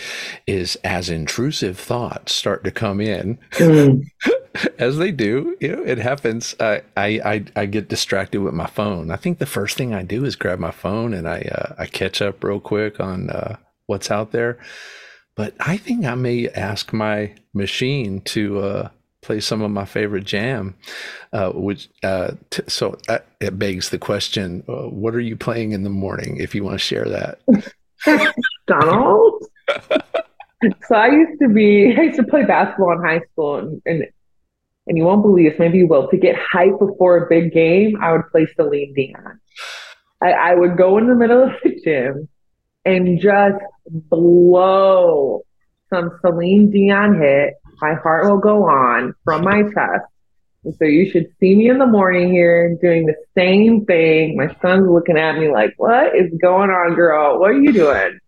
is 0.46 0.76
as 0.84 1.08
intrusive 1.08 1.78
thoughts 1.78 2.34
start 2.34 2.64
to 2.64 2.70
come 2.70 3.00
in, 3.00 3.38
mm. 3.52 4.04
as 4.78 4.98
they 4.98 5.10
do, 5.10 5.56
you 5.58 5.74
know, 5.74 5.82
it 5.84 5.98
happens. 5.98 6.54
I, 6.60 6.82
I 6.96 7.44
I 7.56 7.64
get 7.66 7.88
distracted 7.88 8.40
with 8.40 8.54
my 8.54 8.66
phone. 8.66 9.10
I 9.10 9.16
think 9.16 9.38
the 9.38 9.46
first 9.46 9.78
thing 9.78 9.94
I 9.94 10.02
do 10.02 10.24
is 10.24 10.36
grab 10.36 10.58
my 10.58 10.70
phone 10.70 11.14
and 11.14 11.26
I 11.26 11.40
uh, 11.40 11.74
I 11.78 11.86
catch 11.86 12.20
up 12.20 12.44
real 12.44 12.60
quick 12.60 13.00
on 13.00 13.30
uh, 13.30 13.56
what's 13.86 14.10
out 14.10 14.32
there. 14.32 14.58
But 15.34 15.54
I 15.60 15.76
think 15.76 16.04
I 16.04 16.14
may 16.14 16.48
ask 16.48 16.92
my 16.92 17.34
machine 17.52 18.22
to 18.22 18.60
uh, 18.60 18.88
play 19.26 19.40
some 19.40 19.60
of 19.60 19.70
my 19.70 19.84
favorite 19.84 20.24
jam. 20.24 20.74
Uh, 21.32 21.50
which 21.50 21.88
uh, 22.02 22.32
t- 22.50 22.62
so 22.68 22.96
uh, 23.08 23.18
it 23.40 23.58
begs 23.58 23.90
the 23.90 23.98
question: 23.98 24.64
uh, 24.68 24.88
What 24.88 25.14
are 25.14 25.20
you 25.20 25.36
playing 25.36 25.72
in 25.72 25.82
the 25.82 25.90
morning? 25.90 26.38
If 26.38 26.54
you 26.54 26.64
want 26.64 26.74
to 26.74 26.78
share 26.78 27.08
that, 27.08 27.40
Donald. 28.66 29.44
so 30.86 30.94
I 30.94 31.08
used 31.08 31.40
to 31.40 31.48
be. 31.48 31.94
I 31.98 32.02
used 32.02 32.16
to 32.16 32.24
play 32.24 32.44
basketball 32.44 32.92
in 32.92 33.04
high 33.04 33.20
school, 33.32 33.58
and, 33.58 33.82
and 33.84 34.04
and 34.86 34.96
you 34.96 35.04
won't 35.04 35.22
believe 35.22 35.50
this, 35.50 35.58
maybe 35.58 35.78
you 35.78 35.88
will. 35.88 36.08
To 36.08 36.16
get 36.16 36.36
hype 36.36 36.78
before 36.78 37.16
a 37.16 37.28
big 37.28 37.52
game, 37.52 37.96
I 38.00 38.12
would 38.12 38.30
play 38.30 38.46
Celine 38.54 38.94
Dion. 38.94 39.40
I, 40.22 40.30
I 40.32 40.54
would 40.54 40.76
go 40.76 40.96
in 40.98 41.08
the 41.08 41.14
middle 41.14 41.42
of 41.42 41.50
the 41.62 41.80
gym 41.84 42.28
and 42.84 43.20
just 43.20 43.62
blow 43.90 45.44
some 45.92 46.18
Celine 46.20 46.70
Dion 46.70 47.20
hit 47.20 47.54
my 47.80 47.94
heart 47.94 48.24
will 48.24 48.38
go 48.38 48.64
on 48.64 49.14
from 49.24 49.42
my 49.42 49.62
chest. 49.62 50.06
And 50.64 50.74
so 50.76 50.84
you 50.84 51.10
should 51.10 51.28
see 51.38 51.54
me 51.54 51.68
in 51.70 51.78
the 51.78 51.86
morning 51.86 52.32
here 52.32 52.76
doing 52.82 53.06
the 53.06 53.14
same 53.36 53.84
thing. 53.84 54.36
My 54.36 54.54
son's 54.60 54.88
looking 54.88 55.16
at 55.16 55.38
me 55.38 55.50
like, 55.50 55.74
what 55.76 56.16
is 56.16 56.32
going 56.40 56.70
on, 56.70 56.94
girl? 56.94 57.38
What 57.38 57.50
are 57.50 57.60
you 57.60 57.72
doing? 57.72 58.18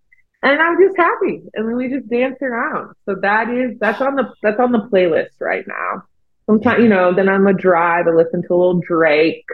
And 0.43 0.61
I'm 0.61 0.79
just 0.81 0.97
happy. 0.97 1.43
And 1.55 1.69
then 1.69 1.77
we 1.77 1.89
just 1.89 2.09
dance 2.09 2.37
around. 2.41 2.95
So 3.07 3.17
that 3.23 3.51
is 3.51 3.77
that's 3.81 4.01
on 4.01 4.15
the 4.15 4.33
that's 4.41 4.61
on 4.61 4.71
the 4.71 4.89
playlist 4.93 5.41
right 5.41 5.65
now. 5.67 6.05
Sometimes, 6.47 6.83
you 6.83 6.89
know, 6.89 7.13
then 7.13 7.29
i'm 7.29 7.47
a 7.47 7.53
drive 7.53 8.07
I 8.07 8.13
listen 8.13 8.43
to 8.43 8.55
a 8.55 8.57
little 8.57 8.81
Drake, 8.81 9.45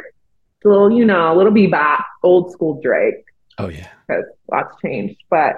a 0.64 0.68
little, 0.68 0.92
you 0.92 1.06
know, 1.06 1.32
a 1.32 1.36
little 1.36 1.52
bebop, 1.52 2.04
old 2.22 2.52
school 2.52 2.80
Drake. 2.82 3.24
Oh 3.56 3.68
yeah. 3.68 3.88
Because 4.06 4.24
lots 4.50 4.74
changed. 4.82 5.22
But 5.30 5.56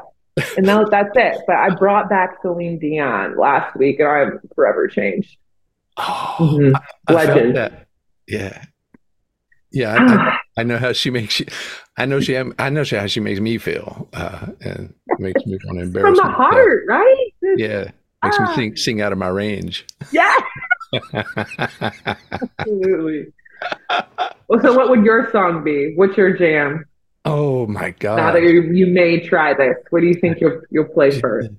and 0.57 0.67
now 0.67 0.85
that's 0.85 1.11
it. 1.15 1.41
But 1.47 1.57
I 1.57 1.71
brought 1.71 2.09
back 2.09 2.37
Celine 2.43 2.79
Dion 2.79 3.37
last 3.37 3.77
week, 3.77 4.01
and 4.01 4.09
I'm 4.09 4.41
forever 4.55 4.89
changed. 4.89 5.37
Oh, 5.97 6.37
mm-hmm. 6.41 6.77
I, 7.09 7.13
Legend. 7.13 7.87
Yeah, 8.27 8.65
yeah. 9.73 9.95
I, 9.95 9.97
I, 9.97 10.17
ah. 10.19 10.39
I, 10.59 10.63
know 10.63 10.79
how 10.79 10.93
she 10.93 11.11
makes 11.11 11.41
you. 11.41 11.47
I 11.97 12.07
know 12.07 12.21
she. 12.21 12.37
I 12.37 12.71
know 12.71 12.85
she, 12.85 12.97
how 12.97 13.07
she 13.07 13.21
makes 13.21 13.41
me 13.41 13.59
feel, 13.59 14.09
uh, 14.13 14.47
and 14.61 14.95
makes 15.19 15.45
me 15.47 15.59
want 15.65 15.79
to 15.79 15.83
embarrass. 15.85 16.19
From 16.19 16.29
the 16.29 16.35
heart, 16.35 16.85
right? 16.87 17.27
Yeah, 17.57 17.91
makes 18.23 18.37
ah. 18.39 18.49
me 18.49 18.55
sing 18.55 18.77
sing 18.77 19.01
out 19.01 19.13
of 19.13 19.19
my 19.19 19.29
range. 19.29 19.87
Yeah. 20.13 20.37
Absolutely. 22.59 23.33
well, 24.49 24.61
so 24.61 24.75
what 24.75 24.91
would 24.91 25.05
your 25.05 25.31
song 25.31 25.65
be? 25.65 25.95
What's 25.97 26.17
your 26.17 26.37
jam? 26.37 26.85
Oh 27.27 27.67
my 27.67 27.91
god! 27.91 28.17
Now 28.17 28.33
that 28.33 28.43
you, 28.43 28.63
you 28.73 28.87
may 28.87 29.21
try 29.21 29.53
this, 29.53 29.77
what 29.91 30.01
do 30.01 30.07
you 30.07 30.15
think 30.15 30.41
you'll 30.41 30.61
you'll 30.71 30.85
play 30.85 31.11
first? 31.21 31.51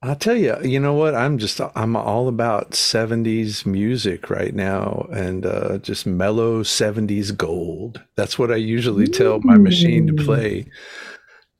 I'll 0.00 0.14
tell 0.14 0.36
you, 0.36 0.56
you 0.62 0.78
know 0.78 0.94
what? 0.94 1.16
I'm 1.16 1.38
just 1.38 1.60
I'm 1.74 1.96
all 1.96 2.28
about 2.28 2.70
70s 2.70 3.66
music 3.66 4.30
right 4.30 4.54
now 4.54 5.08
and 5.12 5.44
uh, 5.44 5.78
just 5.78 6.06
mellow 6.06 6.62
70s 6.62 7.36
gold. 7.36 8.00
That's 8.14 8.38
what 8.38 8.52
I 8.52 8.56
usually 8.56 9.08
tell 9.08 9.40
my 9.40 9.58
machine 9.58 10.06
to 10.06 10.24
play. 10.24 10.66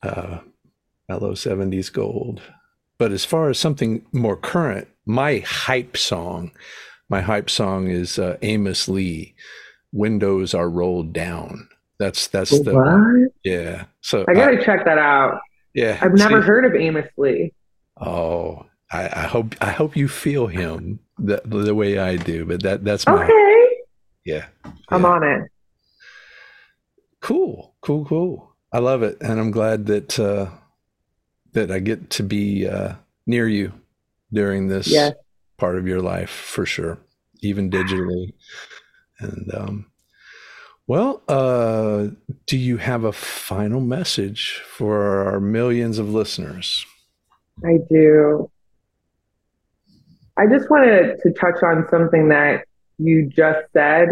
Uh, 0.05 0.39
mellow 1.09 1.33
70s 1.33 1.93
gold. 1.93 2.41
But 2.97 3.11
as 3.11 3.25
far 3.25 3.51
as 3.51 3.59
something 3.59 4.07
more 4.13 4.37
current, 4.37 4.87
my 5.05 5.39
hype 5.39 5.97
song, 5.97 6.53
my 7.09 7.23
hype 7.23 7.51
song 7.51 7.89
is 7.89 8.21
uh, 8.21 8.37
Amos 8.43 8.89
Lee. 8.89 9.35
Windows 9.91 10.55
are 10.55 10.71
rolled 10.71 11.13
down. 11.13 11.69
That's 11.99 12.29
that's 12.29 12.51
the 12.51 13.31
yeah. 13.45 13.85
So 14.01 14.25
I 14.29 14.35
gotta 14.35 14.63
check 14.65 14.85
that 14.85 14.99
out. 14.99 15.41
Yeah, 15.75 15.99
I've 16.01 16.15
never 16.15 16.41
see, 16.41 16.47
heard 16.47 16.65
of 16.65 16.75
Amos 16.81 17.09
Lee. 17.17 17.53
Oh, 18.01 18.67
I, 18.91 19.05
I, 19.07 19.27
hope 19.27 19.55
I 19.61 19.71
hope 19.71 19.97
you 19.97 20.09
feel 20.09 20.47
him 20.47 21.01
the 21.19 21.43
the 21.45 21.75
way 21.75 21.99
I 21.99 22.17
do. 22.17 22.45
But 22.45 22.63
that 22.63 22.85
that's 22.85 23.07
my, 23.07 23.25
okay. 23.25 23.69
Yeah, 24.25 24.47
I'm 24.91 25.05
on 25.05 25.25
it. 25.25 25.51
Cool, 27.21 27.75
cool, 27.81 28.05
cool. 28.05 28.55
I 28.73 28.79
love 28.79 29.03
it, 29.03 29.19
and 29.21 29.41
I'm 29.41 29.51
glad 29.51 29.87
that 29.87 30.19
uh, 30.21 30.51
that 31.53 31.71
I 31.71 31.81
get 31.81 32.11
to 32.11 32.23
be 32.23 32.69
uh, 32.69 32.95
near 33.27 33.49
you 33.49 33.73
during 34.33 34.69
this 34.69 34.87
yes. 34.87 35.15
part 35.57 35.77
of 35.77 35.87
your 35.87 36.01
life 36.01 36.31
for 36.31 36.65
sure, 36.65 36.99
even 37.41 37.71
digitally. 37.71 38.35
And 39.21 39.53
um, 39.55 39.87
well, 40.89 41.23
uh, 41.29 42.07
do 42.47 42.57
you 42.57 42.79
have 42.79 43.05
a 43.05 43.13
final 43.13 43.81
message 43.81 44.63
for 44.67 45.29
our 45.29 45.39
millions 45.39 45.99
of 45.99 46.09
listeners? 46.09 46.87
I 47.63 47.77
do. 47.91 48.51
I 50.39 50.47
just 50.47 50.71
wanted 50.71 51.21
to 51.23 51.33
touch 51.33 51.63
on 51.63 51.87
something 51.91 52.31
that 52.31 52.65
you 52.97 53.29
just 53.29 53.71
said, 53.75 54.09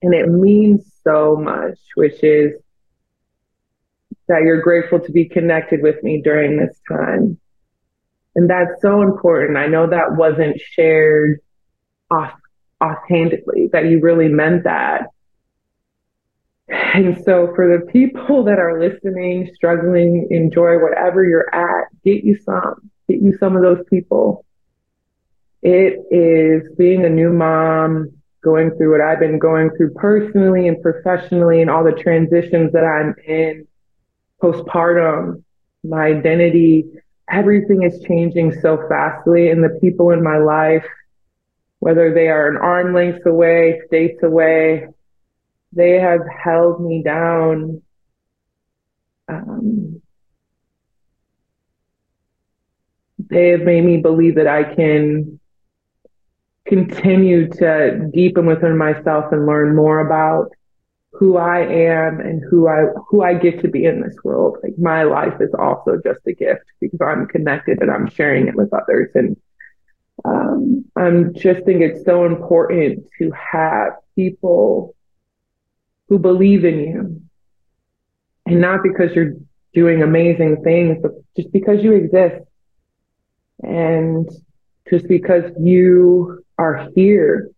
and 0.00 0.14
it 0.14 0.28
means 0.28 0.92
so 1.02 1.34
much, 1.34 1.78
which 1.96 2.22
is 2.22 2.52
that 4.28 4.42
you're 4.42 4.62
grateful 4.62 5.00
to 5.00 5.10
be 5.10 5.28
connected 5.28 5.82
with 5.82 6.00
me 6.04 6.22
during 6.22 6.56
this 6.56 6.78
time. 6.88 7.36
And 8.36 8.48
that's 8.48 8.80
so 8.80 9.02
important. 9.02 9.58
I 9.58 9.66
know 9.66 9.88
that 9.88 10.16
wasn't 10.16 10.60
shared 10.60 11.40
off 12.12 12.32
offhandedly, 12.80 13.70
that 13.72 13.86
you 13.86 13.98
really 14.00 14.28
meant 14.28 14.64
that. 14.64 15.08
And 16.68 17.22
so, 17.24 17.52
for 17.54 17.78
the 17.78 17.84
people 17.86 18.44
that 18.44 18.58
are 18.58 18.80
listening, 18.80 19.50
struggling, 19.54 20.28
enjoy 20.30 20.78
whatever 20.78 21.24
you're 21.24 21.54
at, 21.54 21.88
get 22.04 22.24
you 22.24 22.38
some, 22.38 22.90
get 23.08 23.20
you 23.20 23.36
some 23.38 23.56
of 23.56 23.62
those 23.62 23.84
people. 23.90 24.44
It 25.62 25.98
is 26.10 26.74
being 26.76 27.04
a 27.04 27.10
new 27.10 27.32
mom, 27.32 28.12
going 28.42 28.70
through 28.76 28.92
what 28.92 29.00
I've 29.00 29.20
been 29.20 29.38
going 29.38 29.70
through 29.76 29.94
personally 29.94 30.68
and 30.68 30.80
professionally, 30.80 31.60
and 31.60 31.70
all 31.70 31.84
the 31.84 31.92
transitions 31.92 32.72
that 32.72 32.84
I'm 32.84 33.14
in 33.26 33.66
postpartum, 34.42 35.42
my 35.82 36.06
identity, 36.06 36.84
everything 37.30 37.82
is 37.82 38.02
changing 38.06 38.58
so 38.60 38.86
fastly. 38.88 39.50
And 39.50 39.62
the 39.62 39.78
people 39.80 40.10
in 40.10 40.22
my 40.22 40.38
life, 40.38 40.86
whether 41.80 42.12
they 42.12 42.28
are 42.28 42.48
an 42.48 42.56
arm 42.56 42.94
length 42.94 43.26
away, 43.26 43.80
states 43.86 44.22
away, 44.22 44.86
they 45.74 45.98
have 45.98 46.20
held 46.28 46.80
me 46.80 47.02
down. 47.02 47.82
Um, 49.28 50.02
they 53.18 53.48
have 53.48 53.62
made 53.62 53.84
me 53.84 53.98
believe 53.98 54.36
that 54.36 54.46
I 54.46 54.74
can 54.74 55.40
continue 56.66 57.48
to 57.48 58.10
deepen 58.12 58.46
within 58.46 58.76
myself 58.76 59.32
and 59.32 59.46
learn 59.46 59.76
more 59.76 60.00
about 60.00 60.50
who 61.12 61.36
I 61.36 61.60
am 61.60 62.20
and 62.20 62.42
who 62.50 62.68
I 62.68 62.86
who 63.08 63.22
I 63.22 63.34
get 63.34 63.60
to 63.62 63.68
be 63.68 63.84
in 63.84 64.00
this 64.00 64.16
world. 64.24 64.58
Like 64.62 64.74
my 64.78 65.04
life 65.04 65.40
is 65.40 65.54
also 65.58 65.98
just 66.04 66.20
a 66.26 66.32
gift 66.32 66.64
because 66.80 67.00
I'm 67.00 67.26
connected 67.26 67.80
and 67.80 67.90
I'm 67.90 68.10
sharing 68.10 68.48
it 68.48 68.56
with 68.56 68.72
others. 68.72 69.10
And 69.14 69.36
um, 70.24 70.84
I'm 70.96 71.34
just 71.34 71.64
think 71.64 71.82
it's 71.82 72.04
so 72.04 72.24
important 72.24 73.06
to 73.18 73.30
have 73.30 73.92
people 74.16 74.93
who 76.08 76.18
believe 76.18 76.64
in 76.64 76.78
you. 76.80 77.22
And 78.46 78.60
not 78.60 78.82
because 78.82 79.14
you're 79.14 79.34
doing 79.72 80.02
amazing 80.02 80.62
things, 80.62 80.98
but 81.02 81.12
just 81.36 81.52
because 81.52 81.82
you 81.82 81.92
exist. 81.92 82.44
And 83.62 84.28
just 84.90 85.08
because 85.08 85.50
you 85.58 86.44
are 86.58 86.88
here. 86.94 87.50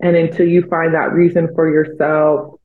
And 0.00 0.14
until 0.14 0.46
you 0.46 0.62
find 0.68 0.94
that 0.94 1.12
reason 1.12 1.52
for 1.54 1.70
yourself, 1.70 2.60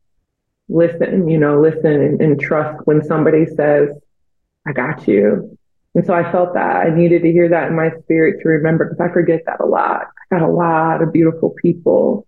listen, 0.70 1.28
you 1.28 1.38
know, 1.38 1.60
listen 1.60 1.86
and, 1.86 2.22
and 2.22 2.40
trust 2.40 2.86
when 2.86 3.04
somebody 3.04 3.46
says, 3.46 3.90
I 4.66 4.74
got 4.74 5.08
you. 5.08 5.58
And 5.96 6.06
so 6.06 6.14
I 6.14 6.32
felt 6.32 6.54
that 6.54 6.88
I 6.88 6.96
needed 6.96 7.24
to 7.24 7.32
hear 7.32 7.50
that 7.50 7.68
in 7.68 7.76
my 7.76 7.92
spirit 8.02 8.42
to 8.42 8.50
remember 8.50 8.86
because 8.86 9.00
I 9.00 9.12
forget 9.12 9.42
that 9.46 9.60
a 9.60 9.66
lot. 9.66 10.08
I 10.32 10.40
got 10.40 10.48
a 10.48 10.52
lot 10.52 11.02
of 11.02 11.12
beautiful 11.12 11.54
people 11.62 12.28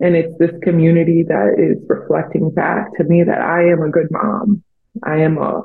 and 0.00 0.14
it's 0.14 0.36
this 0.38 0.52
community 0.62 1.24
that 1.24 1.54
is 1.58 1.82
reflecting 1.88 2.50
back 2.50 2.94
to 2.96 3.04
me 3.04 3.22
that 3.24 3.40
I 3.40 3.68
am 3.70 3.82
a 3.82 3.90
good 3.90 4.08
mom. 4.10 4.62
I 5.02 5.18
am 5.18 5.38
a 5.38 5.62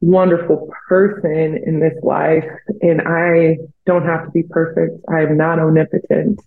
wonderful 0.00 0.70
person 0.88 1.58
in 1.66 1.80
this 1.80 1.94
life 2.02 2.44
and 2.82 3.02
I 3.06 3.58
don't 3.86 4.04
have 4.04 4.26
to 4.26 4.30
be 4.30 4.42
perfect. 4.42 5.04
I 5.08 5.22
am 5.22 5.36
not 5.36 5.58
omnipotent. 5.58 6.40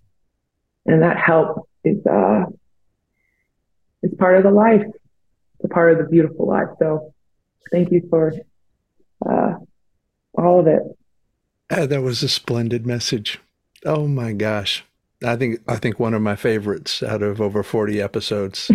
and 0.85 1.01
that 1.01 1.17
help 1.17 1.67
is 1.83 2.05
uh 2.05 2.45
is 4.03 4.13
part 4.17 4.37
of 4.37 4.43
the 4.43 4.51
life, 4.51 4.83
it's 5.59 5.73
part 5.73 5.91
of 5.91 5.97
the 5.99 6.05
beautiful 6.05 6.47
life. 6.47 6.69
So 6.79 7.13
thank 7.71 7.91
you 7.91 8.07
for 8.09 8.33
uh, 9.27 9.53
all 10.33 10.59
of 10.59 10.67
it. 10.67 10.81
Uh, 11.69 11.85
that 11.85 12.01
was 12.01 12.23
a 12.23 12.29
splendid 12.29 12.85
message. 12.85 13.39
Oh 13.85 14.07
my 14.07 14.33
gosh. 14.33 14.83
I 15.23 15.35
think 15.35 15.59
I 15.67 15.75
think 15.75 15.99
one 15.99 16.13
of 16.13 16.21
my 16.21 16.35
favorites 16.35 17.03
out 17.03 17.21
of 17.21 17.41
over 17.41 17.63
40 17.63 18.01
episodes. 18.01 18.71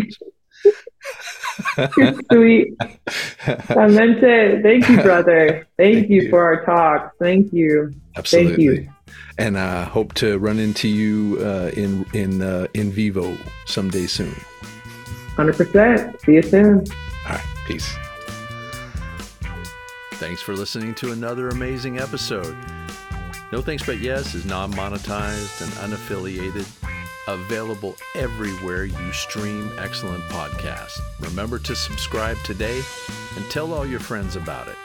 You're 1.96 2.14
sweet. 2.32 2.74
I 2.80 3.86
meant 3.88 4.22
it. 4.22 4.62
Thank 4.62 4.88
you, 4.88 5.02
brother. 5.02 5.66
Thank, 5.76 5.98
Thank 5.98 6.10
you, 6.10 6.22
you, 6.22 6.30
for 6.30 6.42
our 6.42 6.64
talk. 6.64 7.12
Thank 7.18 7.52
you. 7.52 7.92
Absolutely. 8.16 8.76
Thank 8.76 8.86
you. 8.86 8.92
And 9.38 9.58
I 9.58 9.82
uh, 9.82 9.84
hope 9.84 10.14
to 10.14 10.38
run 10.38 10.58
into 10.58 10.88
you 10.88 11.38
uh, 11.40 11.70
in 11.76 12.06
in 12.14 12.42
uh, 12.42 12.68
in 12.74 12.90
vivo 12.90 13.36
someday 13.66 14.06
soon. 14.06 14.34
Hundred 15.36 15.56
percent. 15.56 16.18
See 16.22 16.34
you 16.34 16.42
soon. 16.42 16.78
All 17.26 17.32
right. 17.32 17.44
Peace. 17.66 17.94
Thanks 20.14 20.40
for 20.40 20.54
listening 20.54 20.94
to 20.96 21.12
another 21.12 21.48
amazing 21.48 21.98
episode. 21.98 22.56
No 23.56 23.62
Thanks 23.62 23.86
But 23.86 24.00
Yes 24.00 24.34
is 24.34 24.44
non 24.44 24.70
monetized 24.74 25.62
and 25.62 25.72
unaffiliated, 25.90 26.66
available 27.26 27.96
everywhere 28.14 28.84
you 28.84 29.12
stream 29.14 29.72
excellent 29.78 30.22
podcasts. 30.24 31.00
Remember 31.20 31.58
to 31.60 31.74
subscribe 31.74 32.36
today 32.44 32.82
and 33.34 33.50
tell 33.50 33.72
all 33.72 33.86
your 33.86 33.98
friends 33.98 34.36
about 34.36 34.68
it. 34.68 34.76